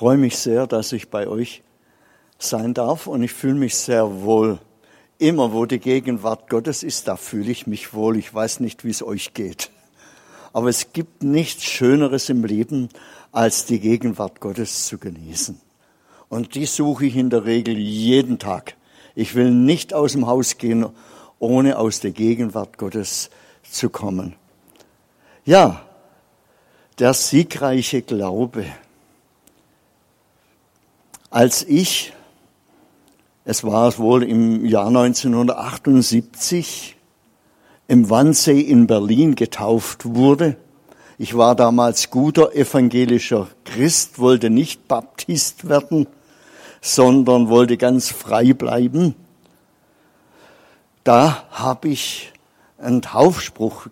[0.00, 1.62] freue mich sehr, dass ich bei euch
[2.38, 4.58] sein darf und ich fühle mich sehr wohl.
[5.18, 8.16] Immer wo die Gegenwart Gottes ist, da fühle ich mich wohl.
[8.16, 9.70] Ich weiß nicht, wie es euch geht.
[10.54, 12.88] Aber es gibt nichts Schöneres im Leben,
[13.30, 15.60] als die Gegenwart Gottes zu genießen.
[16.30, 18.76] Und die suche ich in der Regel jeden Tag.
[19.14, 20.86] Ich will nicht aus dem Haus gehen,
[21.38, 23.28] ohne aus der Gegenwart Gottes
[23.70, 24.34] zu kommen.
[25.44, 25.84] Ja,
[26.98, 28.64] der siegreiche Glaube.
[31.32, 32.12] Als ich,
[33.44, 36.96] es war wohl im Jahr 1978,
[37.86, 40.56] im Wannsee in Berlin getauft wurde.
[41.18, 46.08] Ich war damals guter evangelischer Christ, wollte nicht Baptist werden,
[46.80, 49.14] sondern wollte ganz frei bleiben.
[51.04, 52.32] Da habe ich
[52.76, 53.86] einen Taufspruch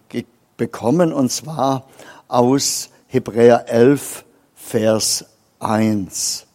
[0.57, 1.87] bekommen und zwar
[2.27, 4.25] aus Hebräer 11,
[4.57, 5.25] Vers
[5.61, 6.48] 1.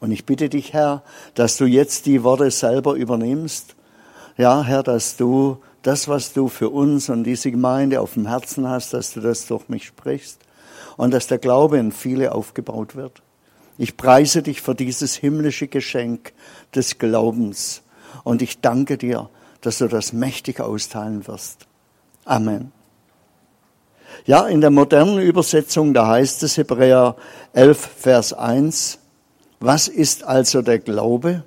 [0.00, 1.02] Und ich bitte dich, Herr,
[1.34, 3.74] dass du jetzt die Worte selber übernimmst.
[4.36, 8.68] Ja, Herr, dass du das, was du für uns und diese Gemeinde auf dem Herzen
[8.68, 10.40] hast, dass du das durch mich sprichst
[10.96, 13.22] und dass der Glaube in viele aufgebaut wird.
[13.78, 16.32] Ich preise dich für dieses himmlische Geschenk
[16.74, 17.82] des Glaubens
[18.24, 21.66] und ich danke dir, dass du das mächtig austeilen wirst.
[22.24, 22.72] Amen.
[24.26, 27.16] Ja, in der modernen Übersetzung, da heißt es Hebräer
[27.52, 28.98] 11, Vers 1,
[29.60, 31.44] was ist also der Glaube?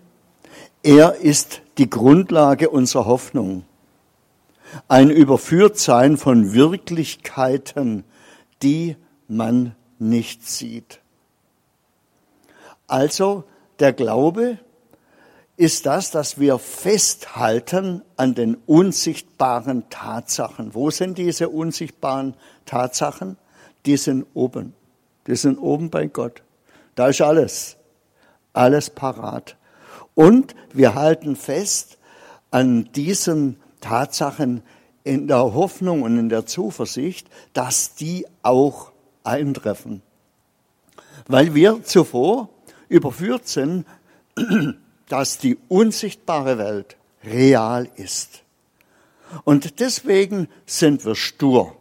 [0.83, 3.63] Er ist die Grundlage unserer Hoffnung
[4.87, 8.03] ein Überführtsein von Wirklichkeiten,
[8.61, 8.95] die
[9.27, 10.99] man nicht sieht.
[12.87, 13.43] Also
[13.79, 14.57] der Glaube
[15.57, 20.73] ist das, dass wir festhalten an den unsichtbaren Tatsachen.
[20.73, 22.35] Wo sind diese unsichtbaren
[22.65, 23.37] Tatsachen?
[23.85, 24.73] Die sind oben.
[25.27, 26.41] Die sind oben bei Gott.
[26.95, 27.77] Da ist alles.
[28.53, 29.57] Alles parat.
[30.15, 31.97] Und wir halten fest
[32.51, 34.63] an diesen Tatsachen
[35.03, 38.91] in der Hoffnung und in der Zuversicht, dass die auch
[39.23, 40.01] eintreffen.
[41.27, 42.49] Weil wir zuvor
[42.89, 43.85] überführt sind,
[45.09, 48.43] dass die unsichtbare Welt real ist.
[49.43, 51.75] Und deswegen sind wir stur.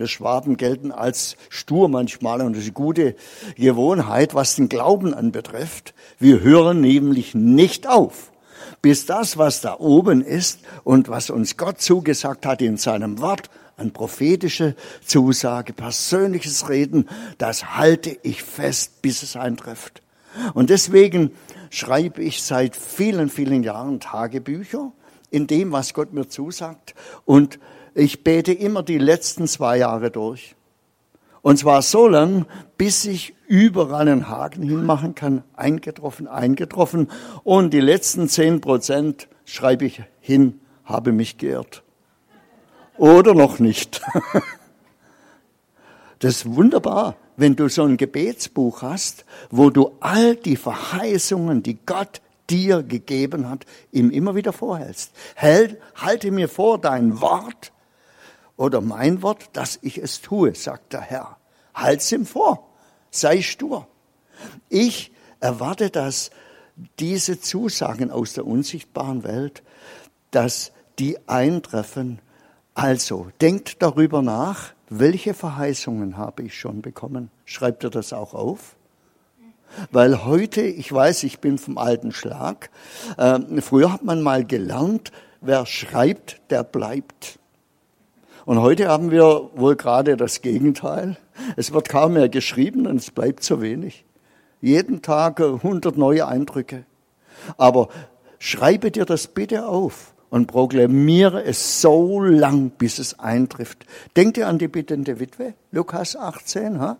[0.00, 3.16] Wir Schwaben gelten als stur manchmal und das ist eine gute
[3.56, 5.94] Gewohnheit, was den Glauben anbetrifft.
[6.18, 8.30] Wir hören nämlich nicht auf
[8.82, 13.50] bis das, was da oben ist und was uns Gott zugesagt hat in seinem Wort,
[13.76, 14.74] an prophetische
[15.04, 20.02] Zusage, persönliches Reden, das halte ich fest, bis es eintrifft.
[20.54, 21.32] Und deswegen
[21.70, 24.92] schreibe ich seit vielen, vielen Jahren Tagebücher
[25.30, 26.94] in dem, was Gott mir zusagt.
[27.24, 27.58] Und
[28.00, 30.56] ich bete immer die letzten zwei Jahre durch.
[31.42, 32.46] Und zwar so lang,
[32.76, 35.42] bis ich überall einen Haken hinmachen kann.
[35.54, 37.10] Eingetroffen, eingetroffen.
[37.44, 41.82] Und die letzten zehn Prozent schreibe ich hin, habe mich geirrt.
[42.96, 44.02] Oder noch nicht.
[46.22, 51.78] Das ist wunderbar, wenn du so ein Gebetsbuch hast, wo du all die Verheißungen, die
[51.86, 55.12] Gott dir gegeben hat, ihm immer wieder vorhältst.
[55.40, 57.72] halte mir vor dein Wort,
[58.60, 61.38] oder mein Wort, dass ich es tue, sagt der Herr.
[61.74, 62.68] Halt's ihm vor.
[63.10, 63.88] Sei stur.
[64.68, 66.30] Ich erwarte, dass
[66.98, 69.62] diese Zusagen aus der unsichtbaren Welt,
[70.30, 72.18] dass die eintreffen.
[72.74, 77.30] Also, denkt darüber nach, welche Verheißungen habe ich schon bekommen?
[77.46, 78.76] Schreibt ihr das auch auf?
[79.90, 82.68] Weil heute, ich weiß, ich bin vom alten Schlag,
[83.16, 87.39] äh, früher hat man mal gelernt, wer schreibt, der bleibt.
[88.50, 91.16] Und heute haben wir wohl gerade das Gegenteil.
[91.54, 94.04] Es wird kaum mehr geschrieben und es bleibt zu wenig.
[94.60, 96.84] Jeden Tag 100 neue Eindrücke.
[97.58, 97.90] Aber
[98.40, 103.86] schreibe dir das bitte auf und proklamiere es so lang, bis es eintrifft.
[104.16, 106.80] Denk dir an die bittende Witwe, Lukas 18.
[106.80, 106.96] Ha?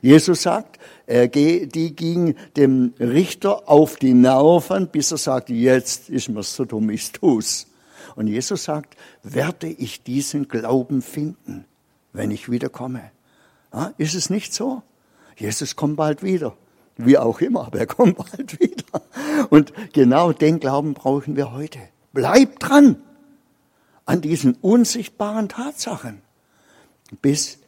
[0.00, 6.30] Jesus sagt, er die ging dem Richter auf die Nerven, bis er sagt, jetzt ist
[6.30, 7.67] mir so dumm, ich tu's.
[8.18, 11.66] Und Jesus sagt, werde ich diesen Glauben finden,
[12.12, 13.12] wenn ich wiederkomme.
[13.72, 14.82] Ja, ist es nicht so?
[15.36, 16.56] Jesus kommt bald wieder.
[16.96, 19.02] Wie auch immer, aber er kommt bald wieder.
[19.50, 21.78] Und genau den Glauben brauchen wir heute.
[22.12, 22.96] Bleib dran
[24.04, 26.20] an diesen unsichtbaren Tatsachen,
[27.22, 27.60] bis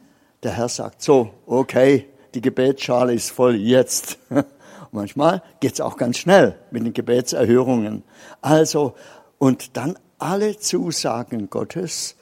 [0.43, 4.17] der Herr sagt, so, okay, die Gebetsschale ist voll jetzt.
[4.91, 8.03] Manchmal geht's auch ganz schnell mit den Gebetserhörungen.
[8.41, 8.95] Also,
[9.37, 12.15] und dann alle Zusagen Gottes,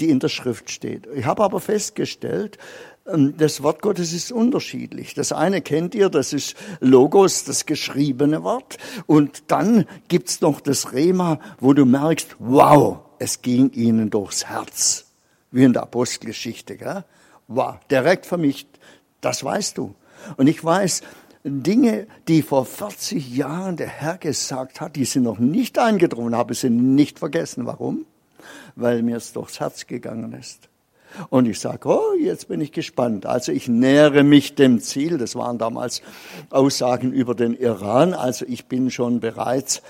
[0.00, 1.06] die in der Schrift steht.
[1.14, 2.58] Ich habe aber festgestellt,
[3.06, 5.14] ähm, das Wort Gottes ist unterschiedlich.
[5.14, 8.78] Das eine kennt ihr, das ist Logos, das geschriebene Wort.
[9.06, 15.06] Und dann gibt's noch das Rema, wo du merkst, wow, es ging ihnen durchs Herz.
[15.50, 16.76] Wie in der Apostelgeschichte.
[16.76, 17.04] Gell?
[17.48, 18.66] Wow, direkt für mich,
[19.20, 19.94] das weißt du.
[20.36, 21.02] Und ich weiß,
[21.48, 26.54] Dinge, die vor 40 Jahren der Herr gesagt hat, die sind noch nicht eingedrungen, habe
[26.54, 27.66] sie nicht vergessen.
[27.66, 28.04] Warum?
[28.74, 30.68] Weil mir es durchs Herz gegangen ist.
[31.30, 33.26] Und ich sage, oh, jetzt bin ich gespannt.
[33.26, 35.18] Also ich nähere mich dem Ziel.
[35.18, 36.02] Das waren damals
[36.50, 38.12] Aussagen über den Iran.
[38.12, 39.82] Also ich bin schon bereits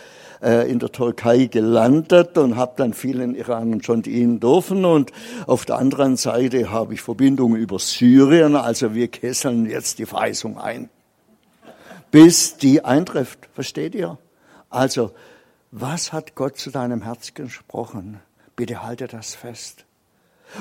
[0.42, 4.84] äh, in der Türkei gelandet und habe dann vielen Iranern schon dienen dürfen.
[4.84, 5.10] Und
[5.46, 8.54] auf der anderen Seite habe ich Verbindungen über Syrien.
[8.54, 10.90] Also wir kesseln jetzt die Verheißung ein,
[12.10, 13.48] bis die eintrifft.
[13.54, 14.18] Versteht ihr?
[14.70, 15.12] Also,
[15.70, 18.20] was hat Gott zu deinem Herz gesprochen?
[18.54, 19.84] Bitte halte das fest.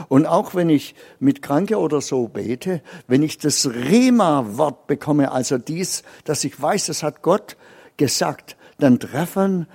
[0.10, 5.58] Und auch wenn ich mit Kranke oder so bete, wenn ich das Rema-Wort bekomme, also
[5.58, 7.56] dies, dass ich weiß, das hat Gott
[7.98, 9.68] gesagt, dann treffen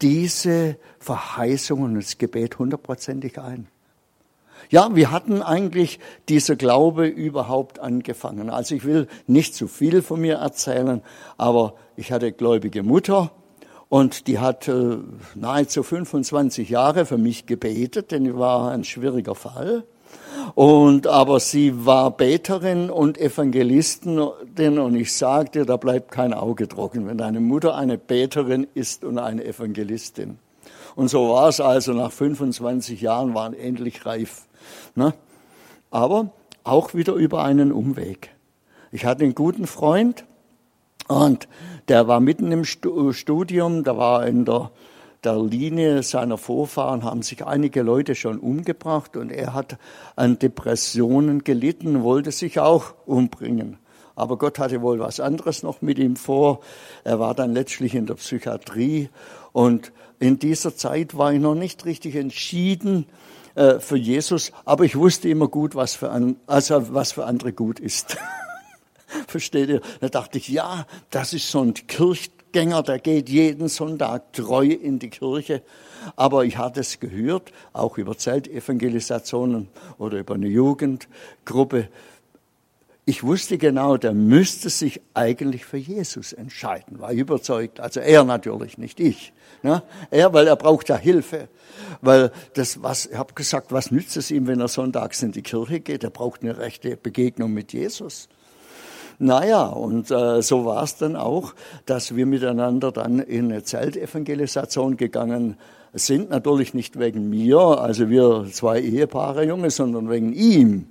[0.00, 3.68] diese Verheißungen und das Gebet hundertprozentig ein.
[4.70, 8.50] Ja, wir hatten eigentlich dieser Glaube überhaupt angefangen.
[8.50, 11.02] Also ich will nicht zu viel von mir erzählen,
[11.36, 13.32] aber ich hatte gläubige Mutter
[13.88, 14.98] und die hat äh,
[15.34, 19.82] nahezu 25 Jahre für mich gebetet, denn ich war ein schwieriger Fall.
[20.54, 27.08] Und, aber sie war Beterin und Evangelistin und ich sagte, da bleibt kein Auge trocken,
[27.08, 30.38] wenn deine Mutter eine Beterin ist und eine Evangelistin.
[30.94, 34.46] Und so war es also, nach 25 Jahren waren endlich reif.
[34.94, 35.14] Ne?
[35.90, 36.30] Aber
[36.64, 38.30] auch wieder über einen Umweg.
[38.92, 40.24] Ich hatte einen guten Freund,
[41.10, 41.48] und
[41.88, 44.70] der war mitten im Studium, da war in der,
[45.24, 49.76] der Linie seiner Vorfahren, haben sich einige Leute schon umgebracht und er hat
[50.14, 53.78] an Depressionen gelitten, wollte sich auch umbringen.
[54.14, 56.60] Aber Gott hatte wohl was anderes noch mit ihm vor.
[57.02, 59.08] Er war dann letztlich in der Psychiatrie
[59.52, 63.06] und in dieser Zeit war ich noch nicht richtig entschieden
[63.54, 67.52] äh, für Jesus, aber ich wusste immer gut, was für, an, also was für andere
[67.52, 68.16] gut ist.
[69.26, 69.80] Versteht ihr?
[70.00, 74.98] Da dachte ich, ja, das ist so ein Kirchgänger, der geht jeden Sonntag treu in
[74.98, 75.62] die Kirche.
[76.16, 79.68] Aber ich hatte es gehört, auch über Zeltevangelisationen
[79.98, 81.88] oder über eine Jugendgruppe.
[83.10, 87.80] Ich wusste genau, der müsste sich eigentlich für Jesus entscheiden, war überzeugt.
[87.80, 89.32] Also er natürlich, nicht ich.
[89.64, 89.82] Ne?
[90.12, 91.48] Er, weil er braucht ja Hilfe.
[92.02, 95.42] Weil das, was, ich habe gesagt, was nützt es ihm, wenn er sonntags in die
[95.42, 96.04] Kirche geht?
[96.04, 98.28] Er braucht eine rechte Begegnung mit Jesus.
[99.18, 104.96] Naja, und äh, so war es dann auch, dass wir miteinander dann in eine Zeltevangelisation
[104.96, 105.56] gegangen
[105.92, 106.30] sind.
[106.30, 110.86] Natürlich nicht wegen mir, also wir zwei Ehepaare Junge, sondern wegen ihm.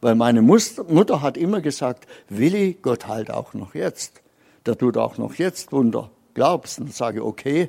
[0.00, 4.22] Weil meine Mutter hat immer gesagt, Willi, Gott halt auch noch jetzt.
[4.66, 6.78] Der tut auch noch jetzt Wunder glaubst.
[6.78, 7.68] Und sage okay,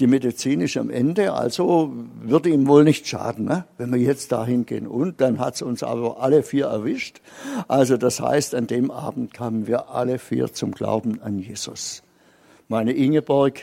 [0.00, 1.92] die Medizin ist am Ende, also
[2.22, 3.64] würde ihm wohl nicht schaden, ne?
[3.78, 4.86] wenn wir jetzt dahin gehen.
[4.86, 7.20] Und dann hat es uns aber alle vier erwischt.
[7.68, 12.02] Also das heißt, an dem Abend kamen wir alle vier zum Glauben an Jesus.
[12.68, 13.60] Meine Ingeborg,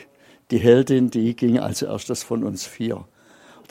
[0.50, 3.04] die Heldin, die ging als erstes von uns vier.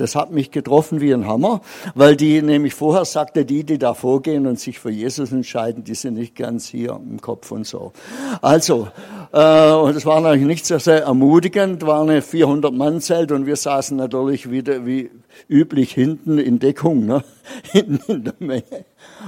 [0.02, 1.62] Das hat mich getroffen wie ein Hammer,
[1.94, 5.94] weil die nämlich vorher sagte, die, die da vorgehen und sich für Jesus entscheiden, die
[5.94, 7.92] sind nicht ganz hier im Kopf und so.
[8.42, 8.88] Also,
[9.32, 13.96] äh, und es war natürlich nicht sehr, sehr ermutigend, war eine 400-Mann-Zelt und wir saßen
[13.96, 15.12] natürlich wieder wie
[15.50, 17.24] üblich hinten in Deckung, ne?
[17.72, 18.86] hinten in der Menge.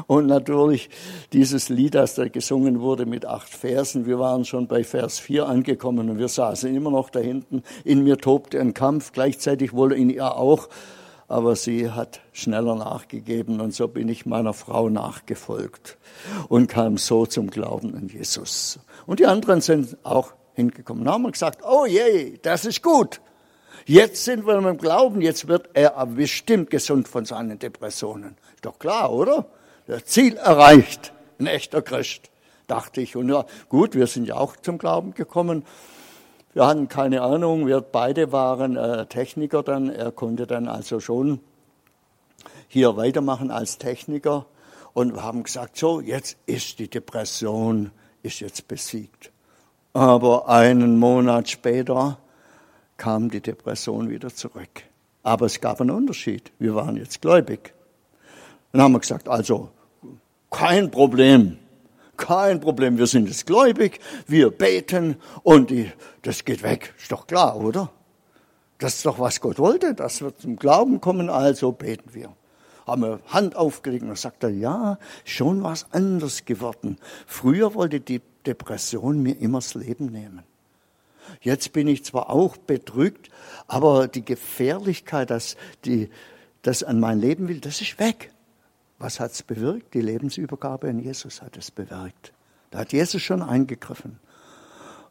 [0.07, 0.89] Und natürlich
[1.33, 4.05] dieses Lied, das da gesungen wurde mit acht Versen.
[4.05, 7.63] Wir waren schon bei Vers 4 angekommen und wir saßen immer noch da hinten.
[7.83, 10.69] In mir tobte ein Kampf, gleichzeitig wohl in ihr auch.
[11.27, 15.97] Aber sie hat schneller nachgegeben und so bin ich meiner Frau nachgefolgt
[16.49, 18.79] und kam so zum Glauben an Jesus.
[19.05, 21.05] Und die anderen sind auch hingekommen.
[21.05, 23.21] Dann haben wir gesagt, oh je, das ist gut.
[23.85, 28.37] Jetzt sind wir im Glauben, jetzt wird er bestimmt gesund von seinen Depressionen.
[28.55, 29.45] Ist doch klar, oder?
[29.87, 32.29] Das Ziel erreicht, ein echter Christ,
[32.67, 33.17] dachte ich.
[33.17, 35.65] Und ja, gut, wir sind ja auch zum Glauben gekommen.
[36.53, 39.89] Wir hatten keine Ahnung, wir beide waren äh, Techniker dann.
[39.89, 41.41] Er konnte dann also schon
[42.69, 44.45] hier weitermachen als Techniker.
[44.93, 49.31] Und wir haben gesagt, so, jetzt ist die Depression, ist jetzt besiegt.
[49.91, 52.17] Aber einen Monat später
[52.97, 54.83] kam die Depression wieder zurück.
[55.23, 56.51] Aber es gab einen Unterschied.
[56.59, 57.73] Wir waren jetzt gläubig.
[58.71, 59.69] Dann haben wir gesagt, also
[60.49, 61.57] kein Problem,
[62.17, 66.93] kein Problem, wir sind jetzt gläubig, wir beten und die, das geht weg.
[66.99, 67.89] Ist doch klar, oder?
[68.77, 72.29] Das ist doch, was Gott wollte, dass wir zum Glauben kommen, also beten wir.
[72.85, 76.97] haben wir Hand aufgelegt und sagt er, ja, schon was anders geworden.
[77.25, 80.43] Früher wollte die Depression mir immer das Leben nehmen.
[81.41, 83.29] Jetzt bin ich zwar auch bedrückt,
[83.67, 86.09] aber die Gefährlichkeit, dass die,
[86.61, 88.31] das an mein Leben will, das ist weg.
[88.99, 89.93] Was hat es bewirkt?
[89.93, 92.31] Die Lebensübergabe in Jesus hat es bewirkt.
[92.71, 94.19] Da hat Jesus schon eingegriffen.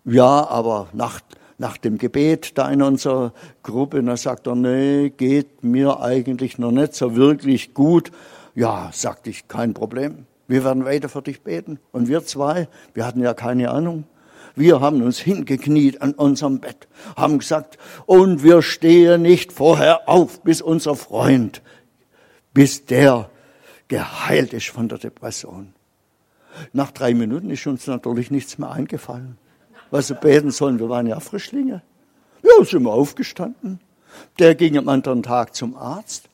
[0.05, 1.21] Ja, aber nach,
[1.59, 6.73] nach dem Gebet da in unserer Gruppe, da sagt er, nee, geht mir eigentlich noch
[6.73, 8.11] nicht so wirklich gut.
[8.55, 10.27] Ja, sagte ich, kein Problem.
[10.49, 11.79] Wir werden weiter für dich beten.
[11.93, 14.05] Und wir zwei, wir hatten ja keine Ahnung.
[14.55, 20.43] Wir haben uns hingekniet an unserem Bett, haben gesagt, und wir stehen nicht vorher auf,
[20.43, 21.63] bis unser Freund,
[22.53, 23.31] bis der
[23.89, 25.75] geheilt ist von der Depression.
[26.73, 29.39] Nach drei Minuten ist uns natürlich nichts mehr eingefallen,
[29.91, 30.79] was wir beten sollen.
[30.79, 31.83] Wir waren ja Frischlinge.
[32.43, 33.81] Ja, sind wir aufgestanden.
[34.39, 36.29] Der ging am anderen Tag zum Arzt.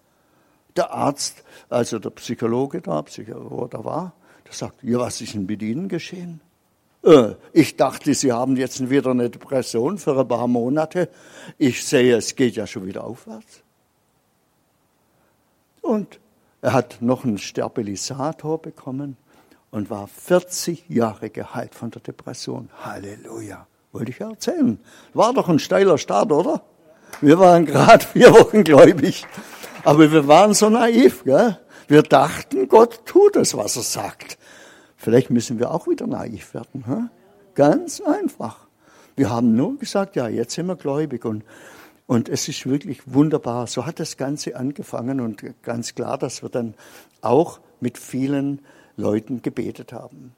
[0.76, 4.12] Der Arzt, also der Psychologe da, er da war,
[4.46, 6.40] der sagt, ja, was ist denn mit Ihnen geschehen?
[7.02, 11.08] Äh, ich dachte, Sie haben jetzt wieder eine Depression für ein paar Monate.
[11.56, 13.62] Ich sehe, es geht ja schon wieder aufwärts.
[15.80, 16.20] Und
[16.60, 19.16] er hat noch einen Stabilisator bekommen
[19.70, 22.68] und war 40 Jahre geheilt von der Depression.
[22.84, 23.66] Halleluja.
[23.92, 24.78] Wollte ich erzählen.
[25.14, 26.62] War doch ein steiler Start, oder?
[27.20, 29.26] Wir waren gerade vier Wochen gläubig.
[29.84, 31.58] Aber wir waren so naiv, gell?
[31.86, 34.37] Wir dachten, Gott tut es, was er sagt.
[34.98, 36.84] Vielleicht müssen wir auch wieder naiv werden.
[36.84, 37.10] Hm?
[37.54, 38.66] Ganz einfach.
[39.16, 41.44] Wir haben nur gesagt, ja, jetzt sind wir gläubig und,
[42.06, 43.66] und es ist wirklich wunderbar.
[43.68, 46.74] So hat das Ganze angefangen und ganz klar, dass wir dann
[47.22, 48.60] auch mit vielen
[48.96, 50.34] Leuten gebetet haben.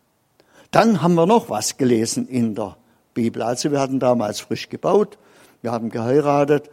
[0.71, 2.77] Dann haben wir noch was gelesen in der
[3.15, 3.43] Bibel.
[3.43, 5.19] Also wir hatten damals frisch gebaut,
[5.63, 6.71] wir haben geheiratet,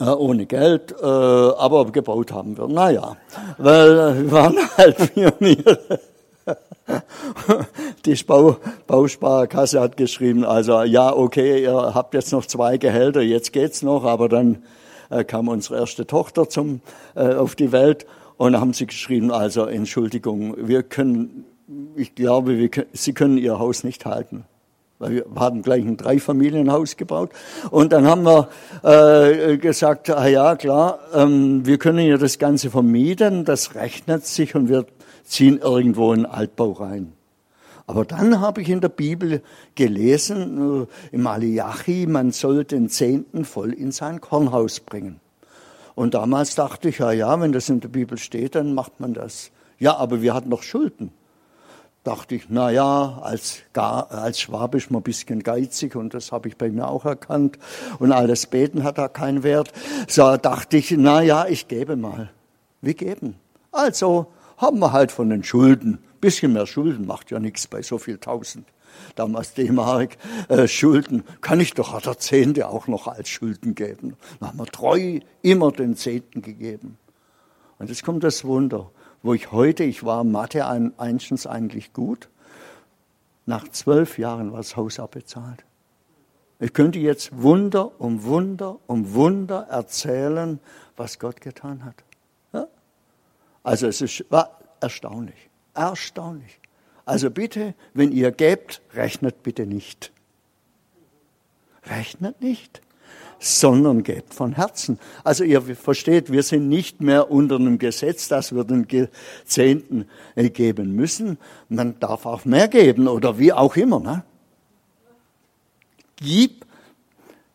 [0.00, 2.68] äh, ohne Geld, äh, aber gebaut haben wir.
[2.68, 3.16] Naja,
[3.58, 6.00] weil wir waren halt Pioniere.
[8.04, 13.52] Die Bau, Bausparkasse hat geschrieben, also ja, okay, ihr habt jetzt noch zwei Gehälter, jetzt
[13.52, 14.62] geht's noch, aber dann
[15.10, 16.80] äh, kam unsere erste Tochter zum,
[17.14, 21.44] äh, auf die Welt und haben sie geschrieben, also Entschuldigung, wir können,
[21.96, 24.44] ich glaube, wir können, Sie können Ihr Haus nicht halten.
[25.00, 27.30] Weil wir haben gleich ein Dreifamilienhaus gebaut.
[27.70, 28.48] Und dann haben wir
[28.82, 34.56] äh, gesagt, ah ja, klar, ähm, wir können ja das Ganze vermieten, das rechnet sich
[34.56, 34.86] und wir
[35.28, 37.12] ziehen irgendwo in einen Altbau rein.
[37.88, 39.42] Aber dann habe ich in der Bibel
[39.74, 45.20] gelesen, äh, im Malachi, man soll den Zehnten voll in sein Kornhaus bringen.
[45.94, 49.14] Und damals dachte ich, ja, ja, wenn das in der Bibel steht, dann macht man
[49.14, 49.50] das.
[49.78, 51.12] Ja, aber wir hatten noch Schulden.
[52.04, 56.56] Dachte ich, na ja, als, als Schwabisch mal ein bisschen geizig und das habe ich
[56.56, 57.58] bei mir auch erkannt.
[57.98, 59.72] Und alles Beten hat da keinen Wert.
[60.06, 62.30] So dachte ich, na ja, ich gebe mal.
[62.80, 63.34] Wir geben.
[63.72, 64.28] Also
[64.58, 65.98] haben wir halt von den Schulden.
[66.20, 68.66] Bisschen mehr Schulden macht ja nichts bei so viel Tausend.
[69.14, 70.16] Damals D-Mark,
[70.48, 74.16] äh, Schulden, kann ich doch der Zehnte auch noch als Schulden geben.
[74.40, 76.98] Dann haben wir treu immer den Zehnten gegeben.
[77.78, 78.90] Und jetzt kommt das Wunder,
[79.22, 82.28] wo ich heute, ich war Mathe einstens eigentlich gut,
[83.46, 85.64] nach zwölf Jahren war das Haus abbezahlt.
[86.60, 90.58] Ich könnte jetzt Wunder um Wunder um Wunder erzählen,
[90.96, 91.94] was Gott getan hat.
[93.62, 96.60] Also es ist, war erstaunlich, erstaunlich.
[97.04, 100.12] Also bitte, wenn ihr gebt, rechnet bitte nicht.
[101.86, 102.82] Rechnet nicht,
[103.38, 104.98] sondern gebt von Herzen.
[105.24, 108.86] Also ihr versteht, wir sind nicht mehr unter einem Gesetz, dass wir den
[109.46, 111.38] Zehnten äh, geben müssen.
[111.70, 114.00] Man darf auch mehr geben oder wie auch immer.
[114.00, 114.24] Ne?
[116.16, 116.66] Gib,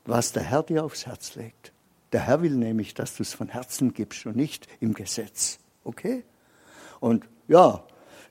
[0.06, 1.74] was der Herr dir aufs Herz legt.
[2.12, 5.60] Der Herr will nämlich, dass du es von Herzen gibst und nicht im Gesetz.
[5.84, 6.24] Okay?
[7.00, 7.84] Und ja,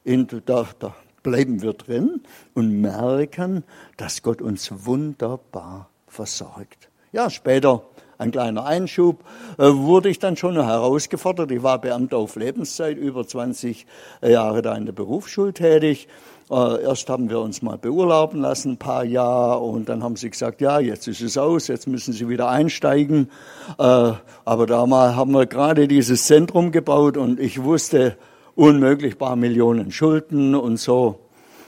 [0.05, 2.23] in, da, da bleiben wir drin
[2.55, 3.65] und merken,
[3.97, 6.91] dass Gott uns wunderbar versorgt.
[7.13, 7.83] Ja, später
[8.19, 9.25] ein kleiner Einschub,
[9.59, 11.51] äh, wurde ich dann schon herausgefordert.
[11.51, 13.87] Ich war Beamter auf Lebenszeit, über 20
[14.23, 16.09] Jahre da in der Berufsschule tätig.
[16.53, 20.29] Äh, erst haben wir uns mal beurlauben lassen, ein paar Jahre, und dann haben sie
[20.29, 23.31] gesagt, ja, jetzt ist es aus, jetzt müssen Sie wieder einsteigen.
[23.79, 24.13] Äh,
[24.45, 28.19] aber damals haben wir gerade dieses Zentrum gebaut und ich wusste,
[28.55, 31.21] unmöglich, paar Millionen Schulden und so.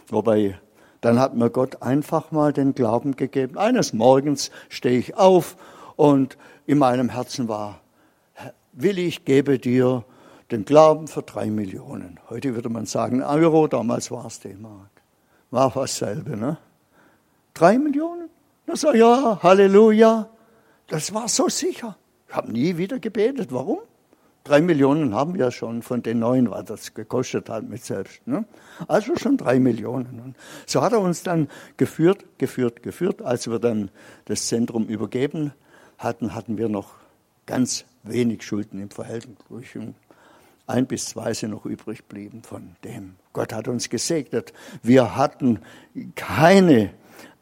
[0.08, 0.58] Wobei,
[1.00, 3.56] dann hat mir Gott einfach mal den Glauben gegeben.
[3.56, 5.56] Eines Morgens stehe ich auf
[5.96, 6.36] und
[6.66, 7.80] in meinem Herzen war,
[8.74, 10.04] Willi, ich gebe dir
[10.50, 12.20] den Glauben für drei Millionen.
[12.28, 14.90] Heute würde man sagen Euro, damals war es D-Mark.
[15.50, 16.58] War fast dasselbe, ne?
[17.54, 18.28] Drei Millionen?
[18.66, 20.28] Na so, ja, Halleluja.
[20.88, 21.96] Das war so sicher.
[22.28, 23.52] Ich habe nie wieder gebetet.
[23.52, 23.78] Warum?
[24.42, 28.26] Drei Millionen haben wir schon von den neun, was das gekostet hat mit selbst.
[28.26, 28.44] Ne?
[28.88, 30.20] Also schon drei Millionen.
[30.20, 30.36] Und
[30.66, 31.48] so hat er uns dann
[31.78, 33.22] geführt, geführt, geführt.
[33.22, 33.90] Als wir dann
[34.26, 35.54] das Zentrum übergeben
[35.96, 36.90] hatten, hatten wir noch
[37.46, 39.38] ganz wenig Schulden im Verhältnis.
[40.66, 43.16] Ein bis zwei sind noch übrig blieben von dem.
[43.32, 44.52] Gott hat uns gesegnet.
[44.82, 45.60] Wir hatten
[46.14, 46.90] keine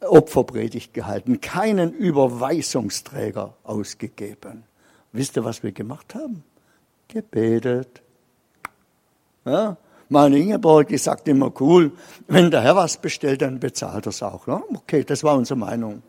[0.01, 4.65] Opferpredigt gehalten, keinen Überweisungsträger ausgegeben.
[5.13, 6.43] Wisst ihr, was wir gemacht haben?
[7.13, 8.03] gebetet.
[9.45, 9.77] Ja?
[10.09, 11.93] Meine Ingeborg, die sagt immer cool,
[12.27, 14.47] wenn der Herr was bestellt, dann bezahlt er es auch.
[14.47, 14.63] Ja?
[14.75, 16.03] Okay, das war unsere Meinung.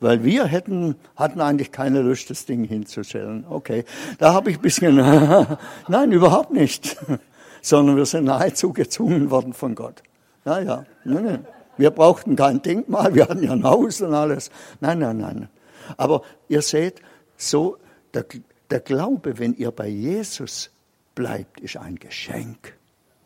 [0.00, 3.44] Weil wir hätten, hatten eigentlich keine Lust, das Ding hinzustellen.
[3.48, 3.84] Okay,
[4.18, 4.96] da habe ich ein bisschen,
[5.88, 6.96] nein, überhaupt nicht.
[7.62, 10.02] Sondern wir sind nahezu gezwungen worden von Gott.
[10.46, 11.46] Ja, ja, nein, nein.
[11.76, 14.50] Wir brauchten kein Denkmal, wir hatten ja ein Haus und alles.
[14.80, 15.48] Nein, nein, nein.
[15.96, 17.00] Aber ihr seht,
[17.36, 17.76] so,
[18.14, 18.24] der,
[18.70, 20.70] der Glaube, wenn ihr bei Jesus
[21.14, 22.74] bleibt, ist ein Geschenk.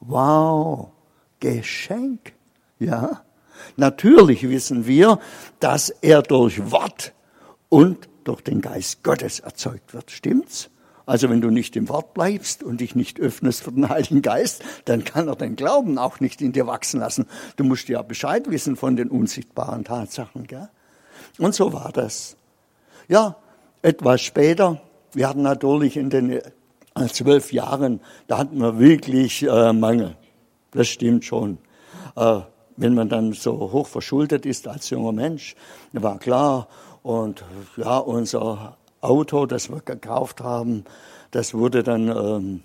[0.00, 0.90] Wow,
[1.40, 2.32] Geschenk.
[2.78, 3.23] Ja,
[3.76, 5.18] natürlich wissen wir,
[5.60, 7.12] dass er durch Wort
[7.68, 10.10] und durch den Geist Gottes erzeugt wird.
[10.10, 10.70] Stimmt's?
[11.06, 14.62] Also wenn du nicht im Wort bleibst und dich nicht öffnest für den Heiligen Geist,
[14.86, 17.26] dann kann er den Glauben auch nicht in dir wachsen lassen.
[17.56, 20.46] Du musst ja Bescheid wissen von den unsichtbaren Tatsachen.
[20.46, 20.70] Gell?
[21.38, 22.36] Und so war das.
[23.06, 23.36] Ja,
[23.82, 24.80] etwas später
[25.14, 26.42] wir hatten natürlich in den äh,
[27.12, 30.16] zwölf Jahren, da hatten wir wirklich äh, Mangel.
[30.72, 31.58] Das stimmt schon.
[32.16, 32.40] Äh,
[32.76, 35.54] wenn man dann so hoch verschuldet ist als junger Mensch,
[35.92, 36.68] war klar.
[37.02, 37.44] Und
[37.76, 40.84] ja, unser Auto, das wir gekauft haben,
[41.30, 42.60] das wurde dann, ähm,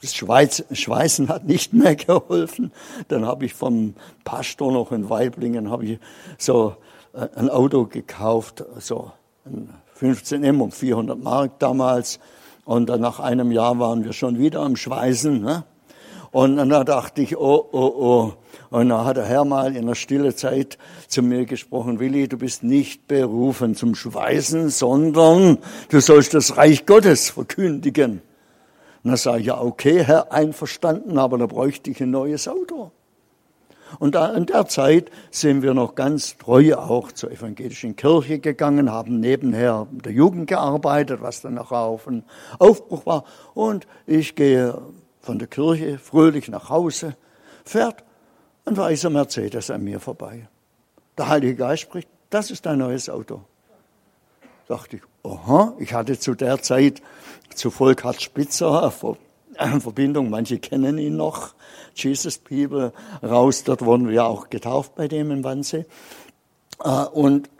[0.00, 2.72] das Schweiz, Schweißen hat nicht mehr geholfen.
[3.08, 5.98] Dann habe ich vom Pastor noch in Weiblingen, habe ich
[6.38, 6.76] so
[7.12, 9.12] äh, ein Auto gekauft, so
[9.44, 12.20] ein 15 M um 400 Mark damals.
[12.64, 15.42] Und dann nach einem Jahr waren wir schon wieder am Schweißen.
[15.42, 15.64] Ne?
[16.32, 18.32] Und dann dachte ich, oh, oh, oh.
[18.70, 22.38] Und dann hat der Herr mal in der stille Zeit zu mir gesprochen, Willi, du
[22.38, 28.22] bist nicht berufen zum Schweißen, sondern du sollst das Reich Gottes verkündigen.
[29.02, 32.92] Und dann sage ich, ja, okay, Herr, einverstanden, aber da bräuchte ich ein neues Auto.
[33.98, 39.18] Und in der Zeit sind wir noch ganz treu auch zur evangelischen Kirche gegangen, haben
[39.18, 42.22] nebenher mit der Jugend gearbeitet, was dann nachher auf ein
[42.60, 43.24] Aufbruch war.
[43.54, 44.80] Und ich gehe
[45.20, 47.16] von der Kirche fröhlich nach Hause,
[47.64, 48.04] fährt
[48.64, 50.48] ein weißer Mercedes an mir vorbei.
[51.18, 53.42] Der Heilige Geist spricht, das ist dein neues Auto.
[54.68, 57.02] Dachte ich, aha, ich hatte zu der Zeit
[57.54, 59.18] zu Volkhard Spitzer vor
[59.80, 61.54] Verbindung, manche kennen ihn noch,
[61.94, 65.86] Jesus People raus, dort wurden wir auch getauft bei dem in Wannsee.
[66.82, 67.50] Äh, und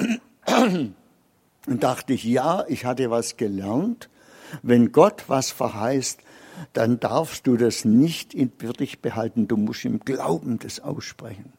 [0.46, 0.94] dann
[1.66, 4.08] dachte ich, ja, ich hatte was gelernt.
[4.62, 6.20] Wenn Gott was verheißt,
[6.72, 11.52] dann darfst du das nicht für dich behalten, du musst im Glauben das aussprechen.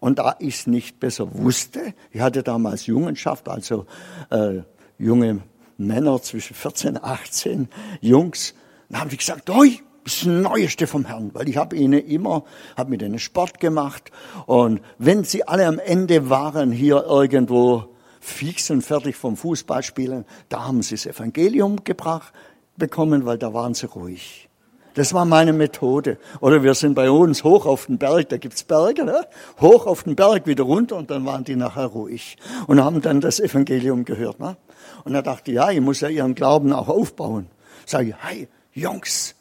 [0.00, 1.32] Und da ich es nicht besser.
[1.34, 3.86] Wusste, ich hatte damals Jungenschaft, also
[4.30, 4.62] äh,
[4.98, 5.42] junge
[5.78, 7.68] Männer zwischen 14 und 18,
[8.00, 8.54] Jungs,
[8.88, 12.44] dann haben die gesagt, oi, das Neueste vom Herrn, weil ich habe ihnen immer,
[12.76, 14.10] habe mit ihnen Sport gemacht.
[14.46, 20.64] Und wenn sie alle am Ende waren hier irgendwo fix und fertig vom Fußballspielen, da
[20.64, 22.32] haben sie das Evangelium gebracht
[22.76, 24.48] bekommen, weil da waren sie ruhig.
[24.94, 26.18] Das war meine Methode.
[26.40, 29.26] Oder wir sind bei uns hoch auf den Berg, da gibt's Berge, ne?
[29.60, 33.20] hoch auf den Berg wieder runter und dann waren die nachher ruhig und haben dann
[33.20, 34.38] das Evangelium gehört.
[34.38, 34.56] Ne?
[35.04, 37.46] Und er dachte, ja, ich muss ja ihren Glauben auch aufbauen.
[37.86, 39.34] Sag ich, hey, Jungs,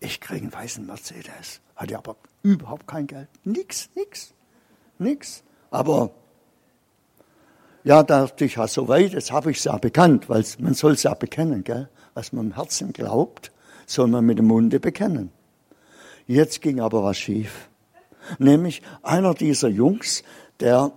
[0.00, 1.60] ich kriege einen weißen Mercedes.
[1.76, 3.28] Hatte aber überhaupt kein Geld.
[3.44, 4.34] Nix, nix,
[4.98, 5.42] nix.
[5.70, 6.10] Aber
[7.84, 10.92] ja, dachte ich, ja, so weit, jetzt habe ich es ja bekannt, weil man soll
[10.92, 11.88] es ja bekennen, gell?
[12.14, 13.52] Was man im Herzen glaubt,
[13.86, 15.30] soll man mit dem Munde bekennen.
[16.26, 17.68] Jetzt ging aber was schief.
[18.38, 20.22] Nämlich einer dieser Jungs,
[20.60, 20.92] der,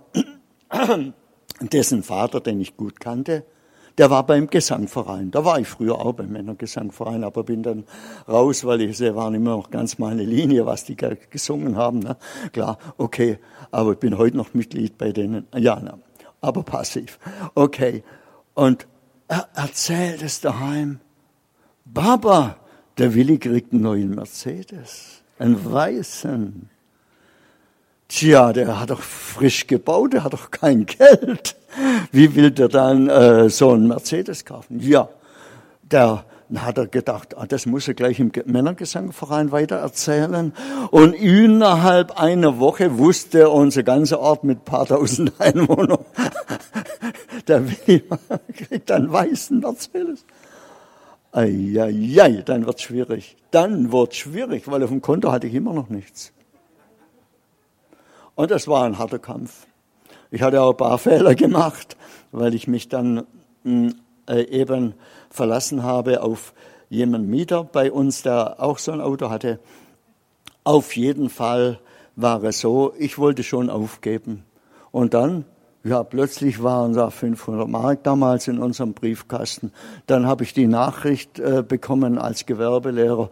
[1.60, 3.44] dessen Vater, den ich gut kannte,
[3.98, 5.32] der war beim Gesangverein.
[5.32, 7.84] Da war ich früher auch beim Männergesangverein, aber bin dann
[8.28, 11.98] raus, weil ich, sie waren immer noch ganz meine Linie, was die gesungen haben.
[11.98, 12.16] Ne?
[12.52, 13.38] Klar, okay,
[13.72, 15.48] aber ich bin heute noch Mitglied bei denen.
[15.56, 15.98] Ja, ne?
[16.40, 17.18] aber passiv.
[17.54, 18.04] Okay.
[18.54, 18.86] Und
[19.26, 21.00] er erzählt es daheim.
[21.92, 22.56] Baba,
[22.98, 25.22] der Willi kriegt einen neuen Mercedes.
[25.38, 26.68] Einen weißen.
[28.08, 31.56] Tja, der hat doch frisch gebaut, der hat doch kein Geld.
[32.10, 34.80] Wie will der dann äh, so einen Mercedes kaufen?
[34.80, 35.08] Ja,
[35.82, 40.54] der dann hat er gedacht, ah, das muss er gleich im Männergesangverein weiter erzählen.
[40.90, 45.98] Und innerhalb einer Woche wusste unser ganzer Ort mit paar tausend Einwohnern,
[47.48, 48.02] der Willi
[48.56, 50.24] kriegt einen weißen Mercedes.
[51.32, 53.36] Eieiei, dann wird schwierig.
[53.50, 56.32] Dann wird schwierig, weil auf dem Konto hatte ich immer noch nichts.
[58.34, 59.66] Und das war ein harter Kampf.
[60.30, 61.96] Ich hatte auch ein paar Fehler gemacht,
[62.32, 63.26] weil ich mich dann
[63.64, 63.94] hm,
[64.28, 64.94] äh, eben
[65.30, 66.54] verlassen habe auf
[66.88, 69.60] jemanden Mieter bei uns, der auch so ein Auto hatte.
[70.64, 71.80] Auf jeden Fall
[72.16, 74.44] war es so, ich wollte schon aufgeben.
[74.90, 75.44] Und dann
[75.84, 79.72] ja, plötzlich waren da 500 Mark damals in unserem Briefkasten.
[80.06, 83.30] Dann habe ich die Nachricht äh, bekommen als Gewerbelehrer.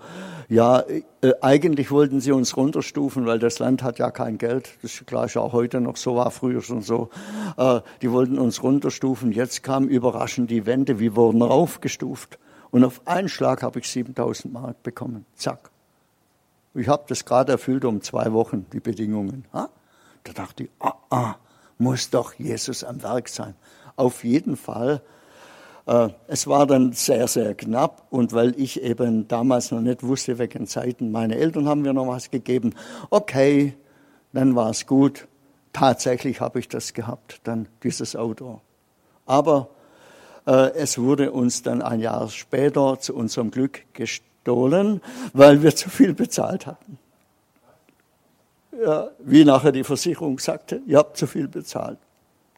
[0.49, 4.71] Ja, äh, eigentlich wollten sie uns runterstufen, weil das Land hat ja kein Geld.
[4.81, 7.11] Das ist gleich auch heute noch so, war früher schon so.
[7.57, 9.33] Äh, die wollten uns runterstufen.
[9.33, 11.01] Jetzt kam überraschend die Wende.
[11.01, 12.39] Wir wurden raufgestuft.
[12.71, 15.27] Und auf einen Schlag habe ich 7000 Mark bekommen.
[15.35, 15.71] Zack.
[16.75, 19.47] Ich habe das gerade erfüllt um zwei Wochen, die Bedingungen.
[19.53, 19.69] Ha?
[20.23, 21.35] Da dachte ich, ah, ah
[21.79, 23.55] muss doch Jesus am Werk sein.
[23.97, 25.03] Auf jeden Fall.
[25.87, 30.39] Äh, es war dann sehr, sehr knapp und weil ich eben damals noch nicht wusste,
[30.39, 32.75] wegen Zeiten, meine Eltern haben mir noch was gegeben.
[33.11, 33.75] Okay,
[34.33, 35.29] dann war es gut.
[35.73, 38.61] Tatsächlich habe ich das gehabt, dann dieses Auto.
[39.27, 39.69] Aber
[40.47, 45.91] äh, es wurde uns dann ein Jahr später zu unserem Glück gestohlen, weil wir zu
[45.91, 46.99] viel bezahlt hatten
[49.19, 51.99] wie nachher die Versicherung sagte, ihr habt zu viel bezahlt.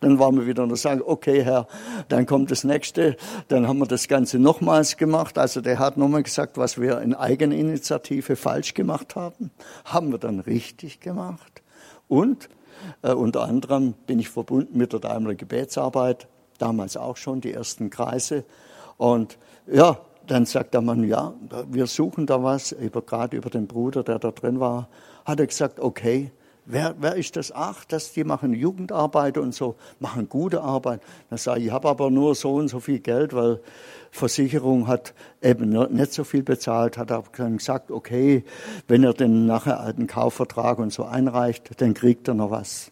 [0.00, 1.66] Dann waren wir wieder und sagen, okay, Herr,
[2.08, 3.16] dann kommt das nächste.
[3.48, 5.38] Dann haben wir das Ganze nochmals gemacht.
[5.38, 9.50] Also der hat nochmal gesagt, was wir in Eigeninitiative falsch gemacht haben,
[9.84, 11.62] haben wir dann richtig gemacht.
[12.06, 12.48] Und
[13.02, 17.90] äh, unter anderem bin ich verbunden mit der Daimler Gebetsarbeit, damals auch schon die ersten
[17.90, 18.44] Kreise.
[18.98, 19.36] Und
[19.66, 21.34] ja, dann sagt der Mann, ja,
[21.68, 24.88] wir suchen da was, gerade über den Bruder, der da drin war
[25.28, 26.30] hat er gesagt, okay,
[26.64, 27.52] wer, wer ist das?
[27.52, 31.02] Ach, das, die machen Jugendarbeit und so, machen gute Arbeit.
[31.28, 33.60] Dann sage ich, ich habe aber nur so und so viel Geld, weil
[34.10, 35.12] Versicherung hat
[35.42, 38.42] eben nicht so viel bezahlt, hat er dann gesagt, okay,
[38.88, 42.90] wenn er den nachher einen Kaufvertrag und so einreicht, dann kriegt er noch was.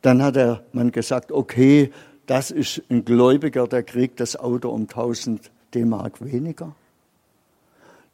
[0.00, 1.92] Dann hat er man gesagt, okay,
[2.24, 6.74] das ist ein Gläubiger, der kriegt das Auto um 1000 D-Mark weniger.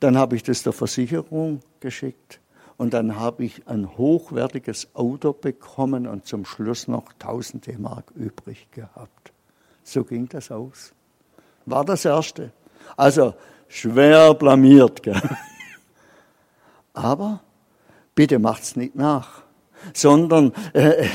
[0.00, 2.40] Dann habe ich das der Versicherung geschickt.
[2.80, 8.70] Und dann habe ich ein hochwertiges Auto bekommen und zum Schluss noch 1000 D-Mark übrig
[8.70, 9.32] gehabt.
[9.82, 10.94] So ging das aus.
[11.66, 12.52] War das Erste.
[12.96, 13.34] Also
[13.68, 15.02] schwer blamiert.
[15.02, 15.20] Gell?
[16.94, 17.40] Aber
[18.14, 19.42] bitte macht's nicht nach,
[19.92, 21.06] sondern äh,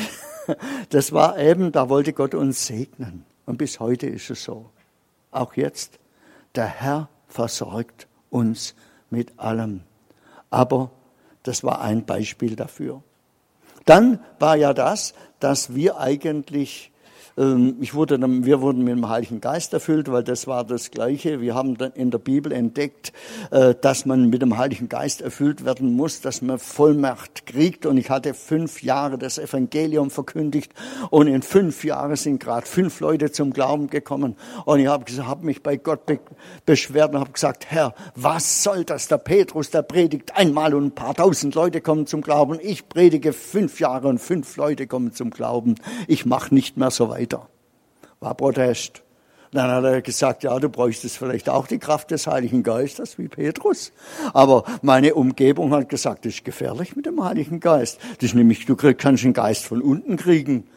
[0.90, 3.26] das war eben, da wollte Gott uns segnen.
[3.48, 4.70] Und bis heute ist es so.
[5.32, 5.98] Auch jetzt,
[6.54, 8.76] der Herr versorgt uns
[9.10, 9.82] mit allem.
[10.52, 10.92] Aber
[11.46, 13.02] das war ein Beispiel dafür.
[13.86, 16.92] Dann war ja das, dass wir eigentlich
[17.38, 21.42] ich wurde dann, wir wurden mit dem Heiligen Geist erfüllt, weil das war das Gleiche.
[21.42, 23.12] Wir haben dann in der Bibel entdeckt,
[23.52, 27.86] äh, dass man mit dem Heiligen Geist erfüllt werden muss, dass man Vollmacht kriegt.
[27.86, 30.72] Und ich hatte fünf Jahre das Evangelium verkündigt
[31.10, 34.38] und in fünf Jahren sind gerade fünf Leute zum Glauben gekommen.
[34.64, 36.20] Und ich habe hab mich bei Gott be
[36.66, 39.10] beschwert und habe gesagt, Herr, was soll das?
[39.10, 42.60] Der Petrus, der predigt einmal und ein paar tausend Leute kommen zum Glauben.
[42.62, 45.76] Ich predige fünf Jahre und fünf Leute kommen zum Glauben.
[46.08, 47.50] Ich mache nicht mehr so weit weiter.
[48.20, 49.02] War Protest.
[49.52, 53.30] Dann hat er gesagt, ja, du bräuchtest vielleicht auch die Kraft des Heiligen Geistes wie
[53.30, 53.94] Petrus.
[54.34, 58.00] Aber meine Umgebung hat gesagt, das ist gefährlich mit dem Heiligen Geist.
[58.18, 60.68] Das ist nämlich, du kannst den Geist von unten kriegen.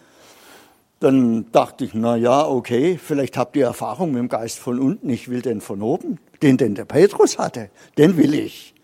[1.01, 5.11] Dann dachte ich, na ja, okay, vielleicht habt ihr Erfahrung mit dem Geist von unten.
[5.11, 8.75] Ich will den von oben, den den der Petrus hatte, den will ich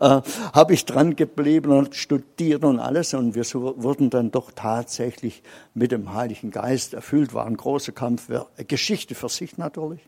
[0.00, 0.20] äh,
[0.52, 5.42] habe ich dran geblieben und studiert und alles und wir wurden dann doch tatsächlich
[5.74, 7.34] mit dem Heiligen Geist erfüllt.
[7.34, 8.30] War ein großer Kampf,
[8.68, 10.00] Geschichte für sich natürlich.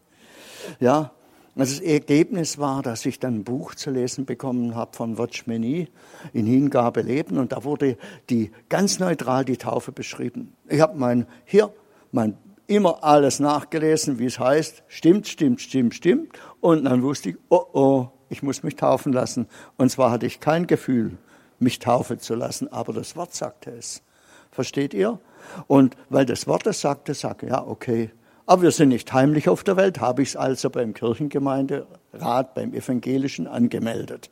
[0.80, 1.12] Ja,
[1.58, 5.88] das Ergebnis war, dass ich dann ein Buch zu lesen bekommen habe von Watchmeni
[6.32, 7.96] in Hingabe leben und da wurde
[8.30, 10.52] die ganz neutral die Taufe beschrieben.
[10.68, 11.72] Ich habe mein hier
[12.12, 17.36] mein immer alles nachgelesen, wie es heißt, stimmt, stimmt, stimmt, stimmt und dann wusste ich,
[17.48, 19.46] oh oh, ich muss mich taufen lassen.
[19.76, 21.16] Und zwar hatte ich kein Gefühl,
[21.58, 24.02] mich taufen zu lassen, aber das Wort sagte es.
[24.50, 25.18] Versteht ihr?
[25.66, 28.10] Und weil das Wort es sagte, sagte ja, okay.
[28.46, 32.72] Aber wir sind nicht heimlich auf der Welt, habe ich es also beim Kirchengemeinderat, beim
[32.72, 34.30] Evangelischen angemeldet.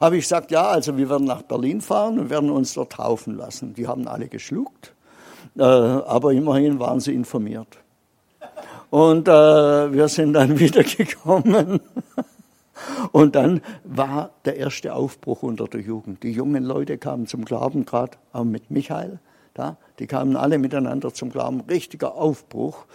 [0.00, 3.36] Habe ich gesagt, ja, also wir werden nach Berlin fahren und werden uns dort taufen
[3.36, 3.74] lassen.
[3.74, 4.94] Die haben alle geschluckt,
[5.56, 7.78] äh, aber immerhin waren sie informiert.
[8.90, 9.30] Und äh,
[9.92, 11.80] wir sind dann wieder gekommen.
[13.12, 16.22] Und dann war der erste Aufbruch unter der Jugend.
[16.22, 19.20] Die jungen Leute kamen zum Glauben, gerade auch mit Michael.
[19.54, 21.60] Da, die kamen alle miteinander zum Glauben.
[21.68, 22.86] Richtiger Aufbruch.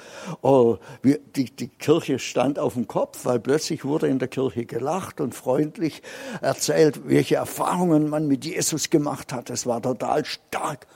[0.42, 5.22] Oh, die, die Kirche stand auf dem Kopf, weil plötzlich wurde in der Kirche gelacht
[5.22, 6.02] und freundlich
[6.42, 9.52] erzählt, welche Erfahrungen man mit Jesus gemacht hat.
[9.52, 10.88] Das war total stark.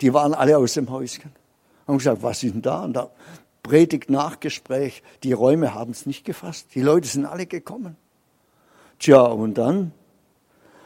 [0.00, 1.32] Die waren alle aus dem Häuschen.
[1.86, 2.84] Haben gesagt, was ist denn da?
[2.84, 3.10] Und da
[3.62, 5.02] Predigt, Nachgespräch.
[5.22, 6.68] Die Räume haben es nicht gefasst.
[6.74, 7.96] Die Leute sind alle gekommen.
[9.00, 9.92] Tja, und dann?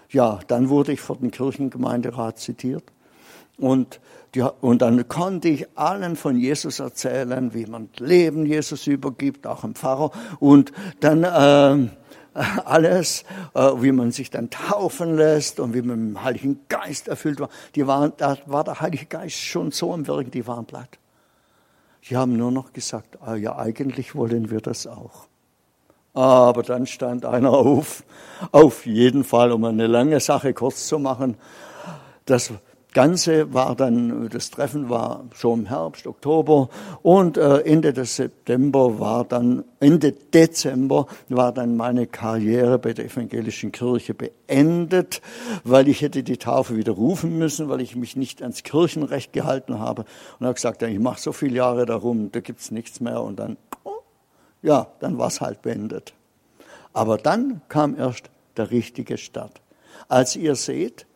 [0.08, 2.84] Ja, dann wurde ich vor den Kirchengemeinderat zitiert.
[3.58, 4.00] Und,
[4.36, 9.64] die, und dann konnte ich allen von Jesus erzählen, wie man Leben Jesus übergibt, auch
[9.64, 10.12] im Pfarrer.
[10.38, 11.88] Und dann äh,
[12.64, 13.24] alles,
[13.54, 17.48] wie man sich dann taufen lässt und wie man mit dem Heiligen Geist erfüllt war.
[17.74, 20.98] Die waren, da war der Heilige Geist schon so am Wirken, die waren platt.
[22.08, 25.26] Die haben nur noch gesagt, ah, ja, eigentlich wollen wir das auch.
[26.14, 28.04] Aber dann stand einer auf,
[28.52, 31.36] auf jeden Fall, um eine lange Sache kurz zu machen.
[32.24, 32.52] Das
[32.94, 36.68] Ganze war dann, das Treffen war schon im Herbst, Oktober
[37.02, 43.06] und äh, Ende des September war dann, Ende Dezember war dann meine Karriere bei der
[43.06, 45.22] evangelischen Kirche beendet,
[45.64, 49.80] weil ich hätte die Taufe wieder rufen müssen, weil ich mich nicht ans Kirchenrecht gehalten
[49.80, 50.04] habe
[50.38, 53.56] und habe gesagt, ich mache so viele Jahre darum, da gibt's nichts mehr und dann,
[54.64, 56.14] ja, dann war's halt beendet.
[56.94, 59.60] Aber dann kam erst der richtige Start.
[60.08, 61.06] Als ihr seht,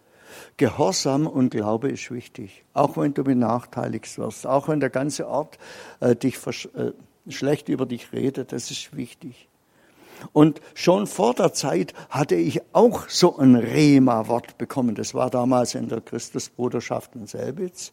[0.59, 2.65] Gehorsam und Glaube ist wichtig.
[2.75, 5.59] Auch wenn du benachteiligt wirst, auch wenn der ganze Ort
[6.01, 6.93] äh, dich äh,
[7.29, 9.49] schlecht über dich redet, das ist wichtig.
[10.33, 14.95] Und schon vor der Zeit hatte ich auch so ein Rema-Wort bekommen.
[14.95, 17.93] Das war damals in der Christusbruderschaft in Selbitz.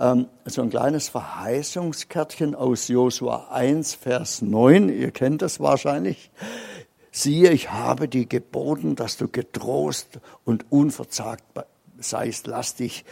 [0.00, 4.88] Ähm, so ein kleines Verheißungskärtchen aus Josua 1, Vers 9.
[4.88, 6.30] Ihr kennt das wahrscheinlich.
[7.10, 11.44] Siehe, ich habe dir geboten, dass du getrost und unverzagt
[11.98, 12.46] seist.
[12.46, 13.04] Lass dich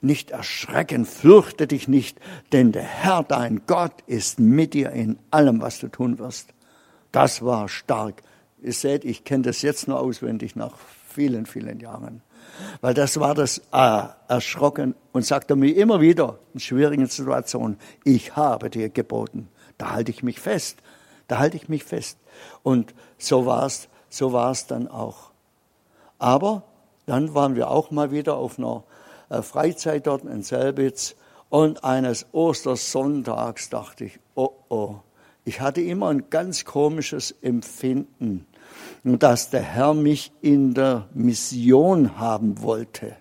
[0.00, 2.20] nicht erschrecken, fürchte dich nicht,
[2.52, 6.54] denn der Herr, dein Gott, ist mit dir in allem, was du tun wirst.
[7.12, 8.22] Das war stark.
[8.60, 10.74] Ihr seht, ich kenne das jetzt nur auswendig nach
[11.08, 12.22] vielen, vielen Jahren.
[12.80, 18.36] Weil das war das äh, Erschrocken und sagte mir immer wieder in schwierigen Situationen, ich
[18.36, 19.48] habe dir geboten.
[19.76, 20.78] Da halte ich mich fest.
[21.28, 22.18] Da halte ich mich fest.
[22.62, 25.30] Und so war es so war's dann auch.
[26.18, 26.64] Aber
[27.06, 28.84] dann waren wir auch mal wieder auf einer
[29.28, 31.14] äh, Freizeit dort in Selbitz
[31.50, 34.96] und eines Ostersonntags dachte ich, oh oh,
[35.48, 38.46] ich hatte immer ein ganz komisches Empfinden,
[39.02, 43.16] dass der Herr mich in der Mission haben wollte.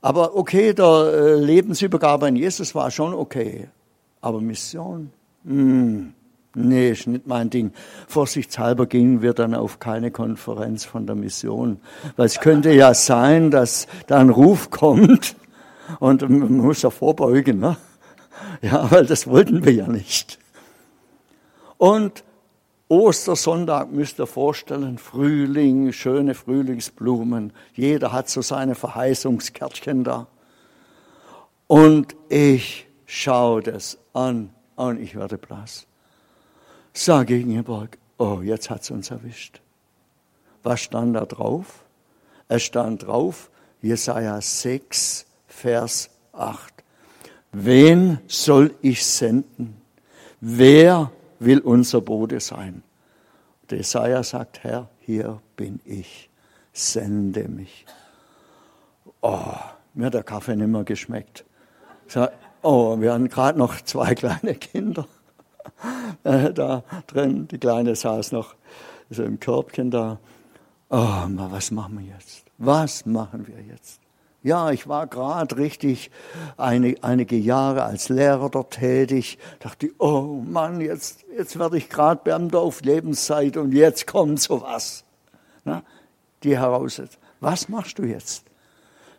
[0.00, 3.68] Aber okay, der äh, Lebensübergabe an Jesus war schon okay.
[4.22, 5.12] Aber Mission,
[5.44, 6.14] mh, hm.
[6.54, 7.72] Nee, ist nicht mein Ding.
[8.08, 11.80] Vorsichtshalber gingen wir dann auf keine Konferenz von der Mission.
[12.16, 15.34] Weil es könnte ja sein, dass da ein Ruf kommt
[15.98, 17.58] und man muss ja vorbeugen.
[17.58, 17.76] Ne?
[18.60, 20.38] Ja, weil das wollten wir ja nicht.
[21.82, 22.22] Und
[22.88, 27.52] Ostersonntag müsst ihr vorstellen, Frühling, schöne Frühlingsblumen.
[27.74, 30.28] Jeder hat so seine Verheißungskärtchen da.
[31.66, 35.86] Und ich schaue das an und ich werde blass
[36.92, 39.60] sage Ingeborg, oh, jetzt hat's uns erwischt.
[40.62, 41.84] Was stand da drauf?
[42.48, 46.72] Es stand drauf, Jesaja 6, Vers 8.
[47.52, 49.80] Wen soll ich senden?
[50.40, 51.10] Wer
[51.44, 52.82] will unser Bote sein?
[53.62, 56.28] Und Jesaja sagt, Herr, hier bin ich.
[56.72, 57.86] Sende mich.
[59.20, 59.54] Oh,
[59.94, 61.44] mir hat der Kaffee nicht mehr geschmeckt.
[62.62, 65.06] Oh, wir haben gerade noch zwei kleine Kinder.
[66.24, 67.48] Äh, da drin.
[67.48, 68.54] Die Kleine saß noch
[69.10, 70.18] so im Körbchen da.
[70.90, 72.44] Oh, was machen wir jetzt?
[72.58, 74.01] Was machen wir jetzt?
[74.42, 76.10] Ja, ich war gerade richtig
[76.56, 79.38] eine, einige Jahre als Lehrer dort tätig.
[79.60, 85.04] Dachte, oh Mann, jetzt, jetzt werde ich gerade Beamter auf Lebenszeit und jetzt kommt sowas.
[85.64, 85.82] Na,
[86.42, 87.16] die Herausforderung.
[87.38, 88.44] Was machst du jetzt?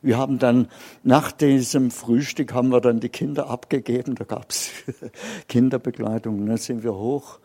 [0.02, 0.68] Wir haben dann
[1.04, 4.16] nach diesem Frühstück haben wir dann die Kinder abgegeben.
[4.16, 4.70] Da gab's
[5.48, 6.46] Kinderbegleitung.
[6.46, 7.40] Dann sind wir hoch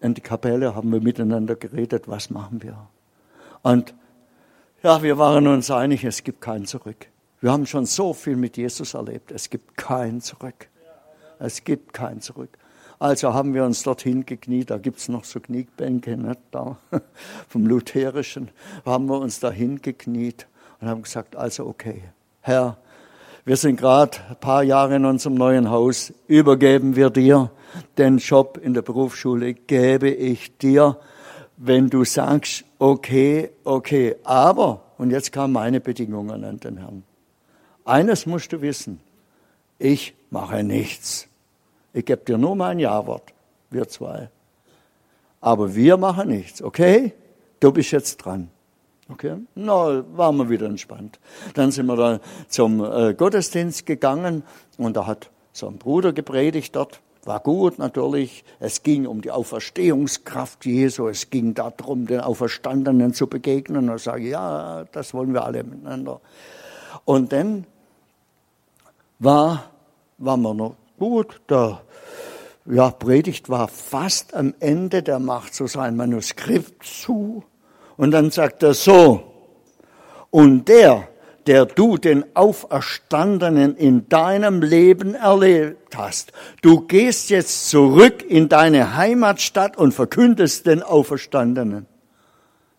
[0.00, 2.88] in die Kapelle, haben wir miteinander geredet, was machen wir?
[3.62, 3.94] Und
[4.86, 7.08] ja, wir waren uns einig, es gibt kein Zurück.
[7.40, 9.32] Wir haben schon so viel mit Jesus erlebt.
[9.32, 10.68] Es gibt kein Zurück.
[11.40, 12.56] Es gibt kein Zurück.
[13.00, 16.76] Also haben wir uns dorthin gekniet, da gibt's noch so Kniebänke, nicht, da,
[17.48, 18.50] vom Lutherischen,
[18.84, 20.46] haben wir uns dahin gekniet
[20.80, 22.04] und haben gesagt, also okay,
[22.40, 22.76] Herr,
[23.44, 27.50] wir sind gerade ein paar Jahre in unserem neuen Haus, übergeben wir dir
[27.98, 30.96] den Job in der Berufsschule, gebe ich dir,
[31.56, 37.04] wenn du sagst, okay, okay, aber, und jetzt kamen meine Bedingungen an den Herrn,
[37.84, 39.00] eines musst du wissen,
[39.78, 41.28] ich mache nichts.
[41.92, 43.32] Ich gebe dir nur mein Ja-Wort,
[43.70, 44.28] wir zwei.
[45.40, 47.12] Aber wir machen nichts, okay?
[47.60, 48.50] Du bist jetzt dran.
[49.08, 49.36] Okay?
[49.54, 51.20] Na, waren wir wieder entspannt.
[51.54, 54.42] Dann sind wir da zum äh, Gottesdienst gegangen
[54.78, 57.00] und da hat so ein Bruder gepredigt dort.
[57.26, 58.44] War gut natürlich.
[58.60, 61.08] Es ging um die Auferstehungskraft Jesu.
[61.08, 63.90] Es ging darum, den Auferstandenen zu begegnen.
[63.90, 66.20] Und ich sage, ja, das wollen wir alle miteinander.
[67.04, 67.66] Und dann
[69.18, 69.72] war,
[70.18, 71.40] waren wir noch gut.
[71.50, 71.80] Der
[72.66, 75.02] ja, Predigt war fast am Ende.
[75.02, 77.42] Der macht so sein Manuskript zu.
[77.96, 79.32] Und dann sagt er so,
[80.30, 81.08] und der,
[81.46, 86.32] der du den Auferstandenen in deinem Leben erlebt hast,
[86.62, 91.86] du gehst jetzt zurück in deine Heimatstadt und verkündest den Auferstandenen.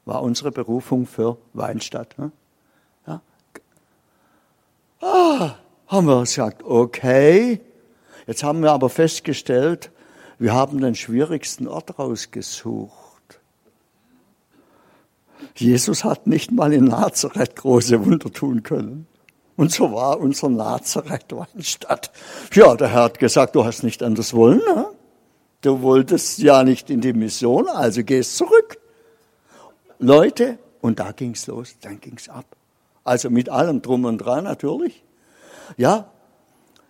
[0.05, 2.17] War unsere Berufung für Weinstadt.
[2.17, 2.31] Ne?
[3.05, 3.21] Ja.
[5.01, 5.55] Ah,
[5.87, 7.61] haben wir gesagt, okay.
[8.25, 9.91] Jetzt haben wir aber festgestellt,
[10.39, 13.06] wir haben den schwierigsten Ort rausgesucht.
[15.55, 19.07] Jesus hat nicht mal in Nazareth große Wunder tun können.
[19.55, 22.11] Und so war unser Nazareth Weinstadt.
[22.53, 24.59] Ja, der Herr hat gesagt, du hast nicht anders wollen.
[24.59, 24.87] Ne?
[25.61, 28.77] Du wolltest ja nicht in die Mission, also gehst zurück.
[29.97, 32.45] Leute, und da ging's los, dann ging's ab.
[33.03, 35.03] Also mit allem drum und dran natürlich.
[35.75, 36.11] Ja,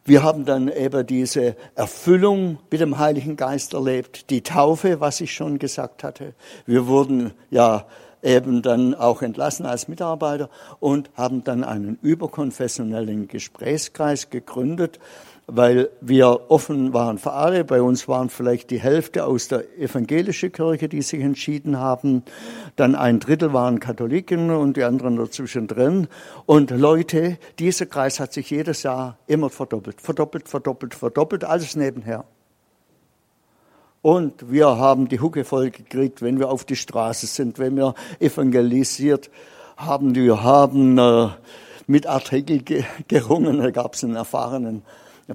[0.04, 5.34] wir haben dann eben diese Erfüllung mit dem Heiligen Geist erlebt, die Taufe, was ich
[5.34, 6.34] schon gesagt hatte.
[6.66, 7.86] Wir wurden ja
[8.22, 10.50] eben dann auch entlassen als Mitarbeiter
[10.80, 15.00] und haben dann einen überkonfessionellen Gesprächskreis gegründet,
[15.48, 17.64] weil wir offen waren für alle.
[17.64, 22.24] Bei uns waren vielleicht die Hälfte aus der evangelischen Kirche, die sich entschieden haben.
[22.76, 26.08] Dann ein Drittel waren Katholiken und die anderen dazwischen drin.
[26.46, 32.26] Und Leute, dieser Kreis hat sich jedes Jahr immer verdoppelt, verdoppelt, verdoppelt, verdoppelt, alles nebenher.
[34.08, 37.94] Und wir haben die Hucke voll gekriegt, wenn wir auf die Straße sind, wenn wir
[38.22, 39.30] evangelisiert
[39.76, 40.16] haben.
[40.16, 41.28] Wir haben äh,
[41.88, 42.64] mit Artikel
[43.10, 43.58] gerungen.
[43.58, 44.84] Da gab es einen erfahrenen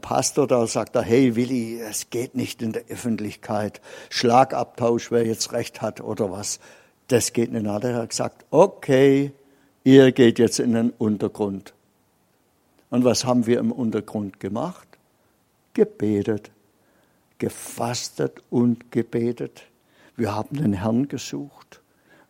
[0.01, 3.83] Pastor, da sagt er, hey Willi, es geht nicht in der Öffentlichkeit.
[4.09, 6.59] Schlagabtausch, wer jetzt recht hat oder was.
[7.09, 7.67] Das geht nicht.
[7.67, 9.33] Er hat gesagt, okay,
[9.85, 11.75] ihr geht jetzt in den Untergrund.
[12.89, 14.89] Und was haben wir im Untergrund gemacht?
[15.75, 16.51] Gebetet
[17.43, 19.65] gefastet und gebetet.
[20.15, 21.83] Wir haben den Herrn gesucht,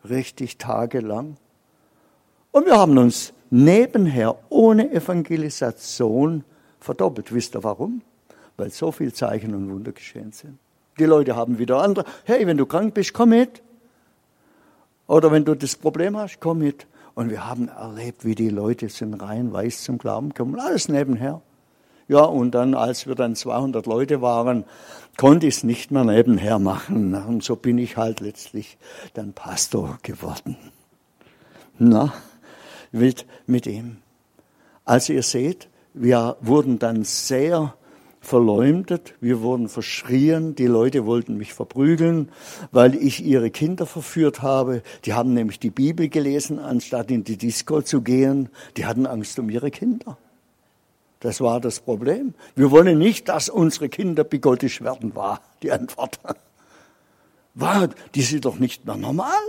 [0.09, 1.37] richtig tagelang.
[2.51, 6.43] Und wir haben uns nebenher ohne Evangelisation
[6.79, 7.31] verdoppelt.
[7.31, 8.01] Wisst ihr warum?
[8.57, 10.57] Weil so viel Zeichen und Wunder geschehen sind.
[10.97, 12.05] Die Leute haben wieder andere.
[12.23, 13.61] Hey, wenn du krank bist, komm mit.
[15.05, 16.87] Oder wenn du das Problem hast, komm mit.
[17.13, 20.59] Und wir haben erlebt, wie die Leute sind rein weiß zum Glauben gekommen.
[20.59, 21.43] Alles nebenher.
[22.07, 24.65] Ja, und dann, als wir dann 200 Leute waren,
[25.17, 27.13] konnte ich es nicht mehr nebenher machen.
[27.15, 28.77] Und so bin ich halt letztlich
[29.13, 30.57] dann Pastor geworden.
[31.79, 32.13] Na,
[32.91, 33.97] mit, mit ihm.
[34.85, 37.75] Also ihr seht, wir wurden dann sehr
[38.19, 42.29] verleumdet, wir wurden verschrien, die Leute wollten mich verprügeln,
[42.71, 44.81] weil ich ihre Kinder verführt habe.
[45.05, 48.49] Die haben nämlich die Bibel gelesen, anstatt in die Disco zu gehen.
[48.77, 50.17] Die hatten Angst um ihre Kinder.
[51.23, 52.33] Das war das Problem.
[52.53, 56.19] Wir wollen nicht, dass unsere Kinder bigottisch werden, war die Antwort.
[57.53, 59.39] War, die sind doch nicht mehr normal.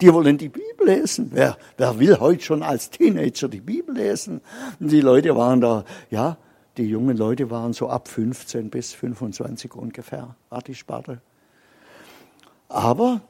[0.00, 1.28] Die wollen die Bibel lesen.
[1.34, 4.40] Wer, wer will heute schon als Teenager die Bibel lesen?
[4.80, 6.38] Und die Leute waren da, ja,
[6.78, 11.20] die jungen Leute waren so ab 15 bis 25 ungefähr, war die Sparte.
[12.70, 13.20] Aber,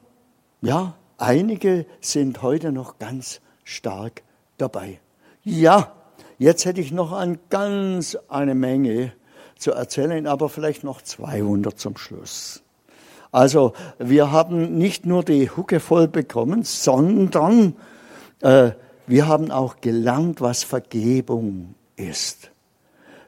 [0.61, 4.23] ja, einige sind heute noch ganz stark
[4.57, 5.01] dabei.
[5.43, 5.91] Ja,
[6.37, 9.13] Jetzt hätte ich noch ein ganz eine Menge
[9.57, 12.63] zu erzählen, aber vielleicht noch 200 zum Schluss.
[13.31, 17.75] Also wir haben nicht nur die Hucke voll bekommen, sondern
[18.41, 18.71] äh,
[19.07, 22.51] wir haben auch gelernt, was Vergebung ist.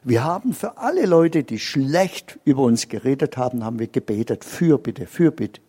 [0.04, 5.06] Wir haben für alle Leute, die schlecht über uns geredet haben, haben wir gebetet, Fürbitte,
[5.06, 5.60] Fürbitte.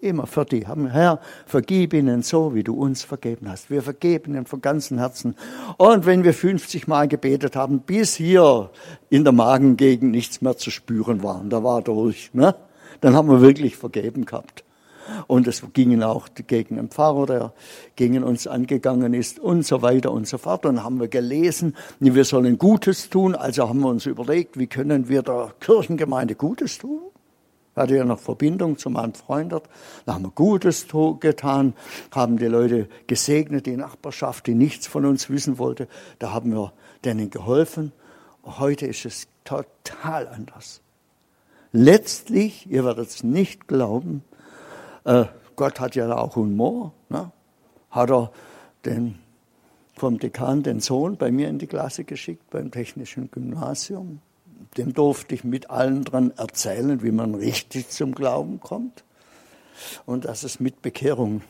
[0.00, 0.66] Immer für die.
[0.66, 3.68] Herr, vergib ihnen so, wie du uns vergeben hast.
[3.68, 5.36] Wir vergeben ihnen von ganzem Herzen.
[5.76, 8.70] Und wenn wir 50 Mal gebetet haben, bis hier
[9.10, 12.54] in der Magengegend nichts mehr zu spüren war, da war durch, ne?
[13.02, 14.64] dann haben wir wirklich vergeben gehabt.
[15.26, 17.52] Und es gingen auch gegen einen Pfarrer, der
[17.94, 20.64] gegen uns angegangen ist und so weiter und so fort.
[20.64, 23.34] Und haben wir gelesen, wir sollen Gutes tun.
[23.34, 27.00] Also haben wir uns überlegt, wie können wir der Kirchengemeinde Gutes tun?
[27.76, 29.52] Hatte ja noch Verbindung zu meinem Freund.
[29.52, 30.86] Da haben wir Gutes
[31.20, 31.74] getan,
[32.10, 35.88] haben die Leute gesegnet, die Nachbarschaft, die nichts von uns wissen wollte.
[36.18, 36.72] Da haben wir
[37.04, 37.92] denen geholfen.
[38.44, 40.80] Heute ist es total anders.
[41.72, 44.24] Letztlich, ihr werdet es nicht glauben,
[45.04, 46.92] äh, Gott hat ja auch Humor.
[47.08, 47.30] Ne?
[47.90, 48.32] Hat er
[48.84, 49.18] den,
[49.94, 54.20] vom Dekan den Sohn bei mir in die Klasse geschickt, beim Technischen Gymnasium
[54.76, 59.04] dem durfte ich mit allen dran erzählen, wie man richtig zum Glauben kommt.
[60.06, 61.42] Und dass es mit Bekehrung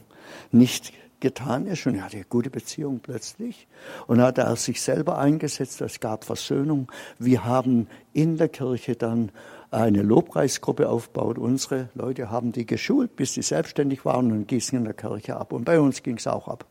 [0.52, 1.86] nicht getan ist.
[1.86, 3.68] Und er hatte eine gute Beziehung plötzlich.
[4.06, 5.80] Und hat er sich selber eingesetzt.
[5.80, 6.90] Es gab Versöhnung.
[7.18, 9.30] Wir haben in der Kirche dann
[9.70, 11.38] eine Lobpreisgruppe aufgebaut.
[11.38, 15.52] Unsere Leute haben die geschult, bis sie selbstständig waren und gießen in der Kirche ab.
[15.52, 16.64] Und bei uns ging es auch ab.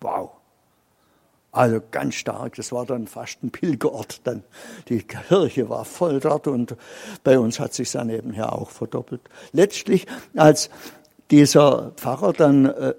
[0.00, 0.37] Wow.
[1.50, 4.20] Also ganz stark, das war dann fast ein Pilgerort.
[4.24, 4.44] Dann
[4.88, 6.76] die Kirche war voll dort und
[7.24, 9.22] bei uns hat sich dann nebenher auch verdoppelt.
[9.52, 10.68] Letztlich, als
[11.30, 12.94] dieser Pfarrer dann äh,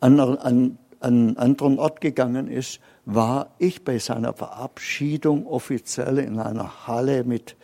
[0.00, 6.38] an, an, an einen anderen Ort gegangen ist, war ich bei seiner Verabschiedung offiziell in
[6.38, 7.56] einer Halle mit,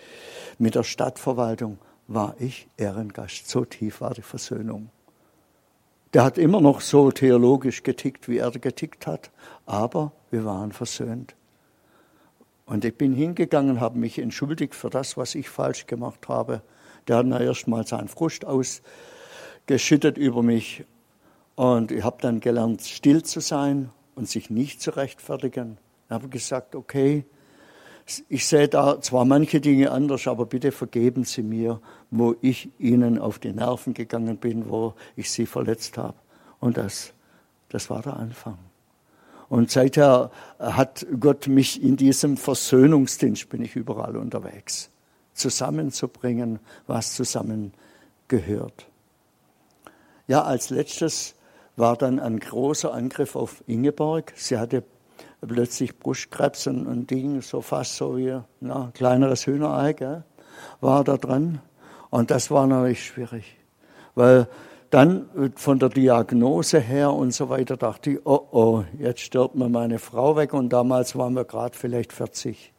[0.58, 3.48] mit der Stadtverwaltung, war ich Ehrengast.
[3.48, 4.90] So tief war die Versöhnung.
[6.14, 9.32] Der hat immer noch so theologisch getickt, wie er getickt hat,
[9.66, 11.34] aber wir waren versöhnt.
[12.66, 16.62] Und ich bin hingegangen, habe mich entschuldigt für das, was ich falsch gemacht habe.
[17.08, 20.84] Der hat dann erst mal seinen Frust ausgeschüttet über mich.
[21.56, 25.78] Und ich habe dann gelernt, still zu sein und sich nicht zu rechtfertigen.
[26.06, 27.24] Ich habe gesagt, okay,
[28.28, 31.80] ich sehe da zwar manche Dinge anders, aber bitte vergeben Sie mir,
[32.10, 36.16] wo ich Ihnen auf die Nerven gegangen bin, wo ich Sie verletzt habe.
[36.60, 37.12] Und das,
[37.70, 38.58] das war der Anfang.
[39.48, 44.90] Und seither hat Gott mich in diesem Versöhnungsdienst, bin ich überall unterwegs,
[45.32, 47.72] zusammenzubringen, was zusammen
[48.28, 48.86] gehört.
[50.26, 51.34] Ja, als letztes
[51.76, 54.32] war dann ein großer Angriff auf Ingeborg.
[54.36, 54.82] Sie hatte
[55.46, 60.24] plötzlich Brustkrebs und ein Ding, so fast so wie ein kleineres Hühnerei, gell,
[60.80, 61.60] war da dran.
[62.10, 63.56] Und das war natürlich schwierig,
[64.14, 64.46] weil
[64.90, 69.68] dann von der Diagnose her und so weiter dachte ich, oh oh, jetzt stirbt mir
[69.68, 72.72] meine Frau weg und damals waren wir gerade vielleicht 40,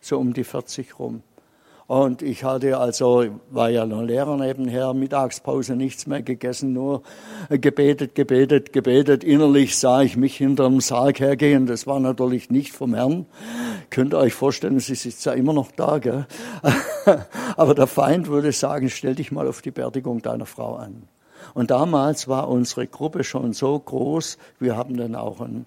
[0.00, 1.22] so um die 40 rum.
[1.86, 7.02] Und ich hatte also, war ja noch Lehrer nebenher, Mittagspause nichts mehr gegessen, nur
[7.48, 9.22] gebetet, gebetet, gebetet.
[9.22, 11.66] Innerlich sah ich mich hinterm Sarg hergehen.
[11.66, 13.26] Das war natürlich nicht vom Herrn.
[13.90, 16.26] Könnt ihr euch vorstellen, sie sitzt ja immer noch da, gell?
[17.56, 21.04] Aber der Feind würde sagen, stell dich mal auf die Beerdigung deiner Frau an.
[21.54, 25.66] Und damals war unsere Gruppe schon so groß, wir haben dann auch einen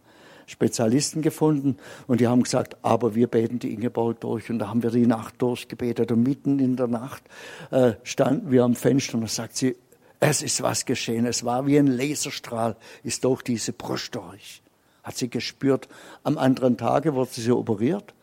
[0.50, 1.78] Spezialisten gefunden
[2.08, 4.50] und die haben gesagt, aber wir beten die Ingeborg durch.
[4.50, 7.24] Und da haben wir die Nacht durchgebetet und mitten in der Nacht
[7.70, 9.76] äh, standen wir am Fenster und da sagt sie,
[10.20, 11.26] es ist was geschehen.
[11.26, 14.62] Es war wie ein Laserstrahl, ist durch diese Brust durch.
[15.04, 15.88] Hat sie gespürt.
[16.24, 18.14] Am anderen Tage wurde sie operiert.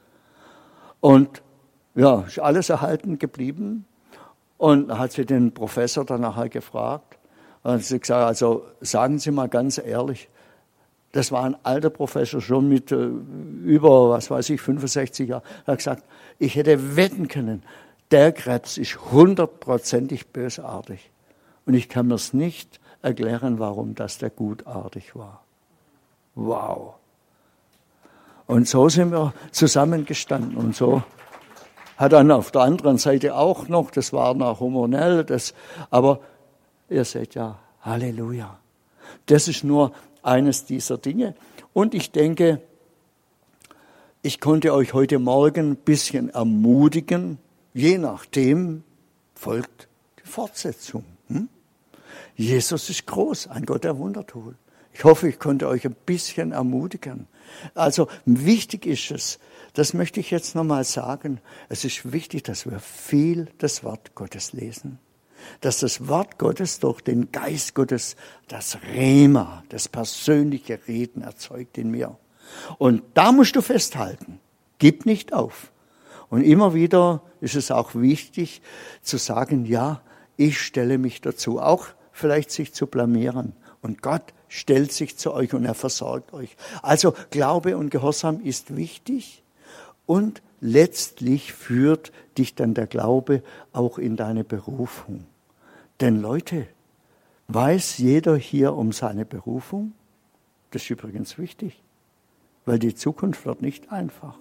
[1.00, 1.42] Und
[1.94, 3.86] ja, ist alles erhalten geblieben.
[4.58, 7.18] Und hat sie den Professor dann nachher gefragt.
[7.62, 10.28] Und sie gesagt, also sagen Sie mal ganz ehrlich,
[11.16, 13.08] das war ein alter Professor, schon mit äh,
[13.64, 15.42] über, was weiß ich, 65 Jahren.
[15.64, 16.04] Er hat gesagt,
[16.38, 17.62] ich hätte wetten können,
[18.10, 21.10] der Krebs ist hundertprozentig bösartig.
[21.64, 25.42] Und ich kann mir es nicht erklären, warum das der gutartig war.
[26.34, 26.94] Wow.
[28.46, 31.02] Und so sind wir zusammengestanden und so
[31.96, 35.54] hat dann auf der anderen Seite auch noch, das war nach hormonell, das,
[35.90, 36.20] aber
[36.90, 38.58] ihr seht ja, Halleluja.
[39.26, 39.92] Das ist nur
[40.22, 41.34] eines dieser Dinge.
[41.72, 42.60] Und ich denke,
[44.22, 47.38] ich konnte euch heute Morgen ein bisschen ermutigen.
[47.74, 48.82] Je nachdem
[49.34, 49.88] folgt
[50.18, 51.04] die Fortsetzung.
[51.28, 51.48] Hm?
[52.34, 54.56] Jesus ist groß, ein Gott der Wunder tut.
[54.92, 57.28] Ich hoffe, ich konnte euch ein bisschen ermutigen.
[57.74, 59.38] Also wichtig ist es,
[59.74, 64.52] das möchte ich jetzt nochmal sagen, es ist wichtig, dass wir viel das Wort Gottes
[64.52, 64.98] lesen
[65.60, 68.16] dass das Wort Gottes durch den Geist Gottes
[68.48, 72.16] das Rema, das persönliche Reden erzeugt in mir.
[72.78, 74.40] Und da musst du festhalten.
[74.78, 75.72] Gib nicht auf.
[76.28, 78.60] Und immer wieder ist es auch wichtig
[79.02, 80.00] zu sagen, ja,
[80.36, 83.54] ich stelle mich dazu, auch vielleicht sich zu blamieren.
[83.80, 86.56] Und Gott stellt sich zu euch und er versorgt euch.
[86.82, 89.42] Also Glaube und Gehorsam ist wichtig
[90.06, 93.42] und letztlich führt dich dann der Glaube
[93.72, 95.26] auch in deine Berufung.
[96.00, 96.66] Denn Leute,
[97.48, 99.92] weiß jeder hier um seine Berufung?
[100.70, 101.82] Das ist übrigens wichtig,
[102.66, 104.38] weil die Zukunft wird nicht einfach.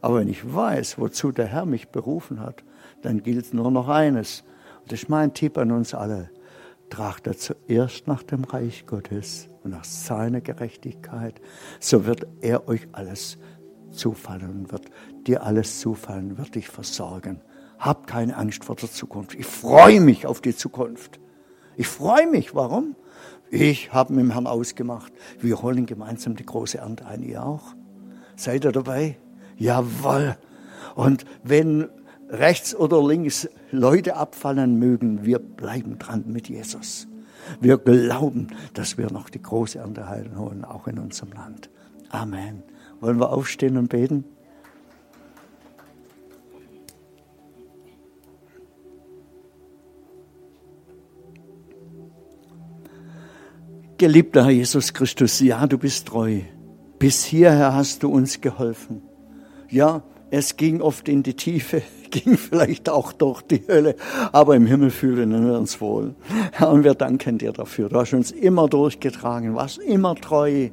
[0.00, 2.62] Aber wenn ich weiß, wozu der Herr mich berufen hat,
[3.02, 4.44] dann gilt nur noch eines.
[4.86, 6.30] Das ist mein Tipp an uns alle.
[6.90, 11.40] Trachtet zuerst nach dem Reich Gottes und nach seiner Gerechtigkeit,
[11.80, 13.38] so wird er euch alles
[13.90, 14.90] zufallen und wird
[15.26, 17.40] dir alles zufallen, wird dich versorgen.
[17.78, 19.34] Hab keine Angst vor der Zukunft.
[19.34, 21.20] Ich freue mich auf die Zukunft.
[21.76, 22.54] Ich freue mich.
[22.54, 22.96] Warum?
[23.50, 27.22] Ich habe mit dem Herrn ausgemacht, wir holen gemeinsam die große Ernte ein.
[27.22, 27.74] Ihr auch?
[28.36, 29.16] Seid ihr dabei?
[29.56, 30.36] Jawohl.
[30.94, 31.88] Und wenn
[32.28, 37.06] rechts oder links Leute abfallen mögen, wir bleiben dran mit Jesus.
[37.60, 41.70] Wir glauben, dass wir noch die große Ernte heilen holen, auch in unserem Land.
[42.10, 42.62] Amen.
[43.00, 44.24] Wollen wir aufstehen und beten?
[53.96, 56.40] Geliebter Herr Jesus Christus, ja, du bist treu.
[56.98, 59.02] Bis hierher hast du uns geholfen.
[59.70, 61.80] Ja, es ging oft in die Tiefe,
[62.10, 63.94] ging vielleicht auch durch die Hölle,
[64.32, 66.16] aber im Himmel fühlen wir uns wohl.
[66.50, 67.88] Herr, und wir danken dir dafür.
[67.88, 70.70] Du hast uns immer durchgetragen, warst immer treu.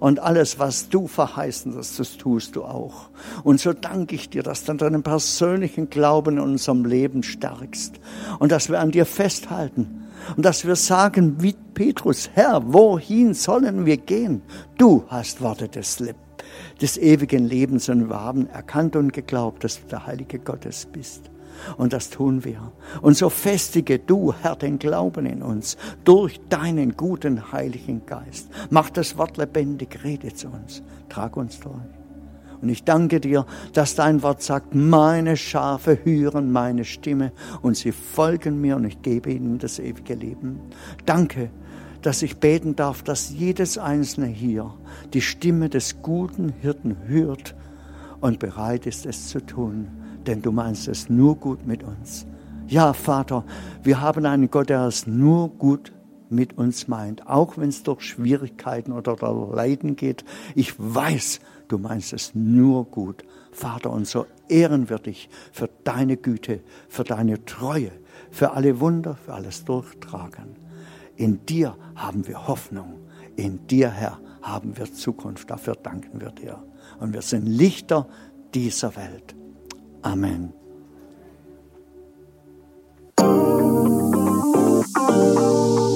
[0.00, 3.10] Und alles, was du verheißen hast, das tust du auch.
[3.44, 8.00] Und so danke ich dir, dass du deinen persönlichen Glauben in unserem Leben stärkst
[8.40, 13.86] und dass wir an dir festhalten und dass wir sagen wie Petrus, Herr, wohin sollen
[13.86, 14.42] wir gehen?
[14.76, 16.02] Du hast Worte des,
[16.80, 21.30] des ewigen Lebens und wir haben erkannt und geglaubt, dass du der Heilige Gottes bist.
[21.76, 22.72] Und das tun wir.
[23.02, 28.48] Und so festige du, Herr, den Glauben in uns durch deinen guten Heiligen Geist.
[28.70, 31.97] Mach das Wort lebendig, rede zu uns, trag uns durch.
[32.60, 37.32] Und ich danke dir, dass dein Wort sagt, meine Schafe hören meine Stimme
[37.62, 40.60] und sie folgen mir und ich gebe ihnen das ewige Leben.
[41.06, 41.50] Danke,
[42.02, 44.72] dass ich beten darf, dass jedes Einzelne hier
[45.12, 47.54] die Stimme des guten Hirten hört
[48.20, 49.88] und bereit ist, es zu tun,
[50.26, 52.26] denn du meinst es nur gut mit uns.
[52.66, 53.44] Ja, Vater,
[53.82, 55.92] wir haben einen Gott, der es nur gut
[56.30, 59.16] mit uns meint, auch wenn es durch Schwierigkeiten oder
[59.54, 60.24] Leiden geht.
[60.54, 66.16] Ich weiß, Du meinst es nur gut, Vater, und so ehren wir dich für deine
[66.16, 67.92] Güte, für deine Treue,
[68.30, 70.56] für alle Wunder, für alles Durchtragen.
[71.16, 73.00] In dir haben wir Hoffnung.
[73.36, 75.50] In dir, Herr, haben wir Zukunft.
[75.50, 76.62] Dafür danken wir dir.
[77.00, 78.08] Und wir sind Lichter
[78.54, 79.36] dieser Welt.
[80.02, 80.52] Amen.
[84.88, 85.87] Musik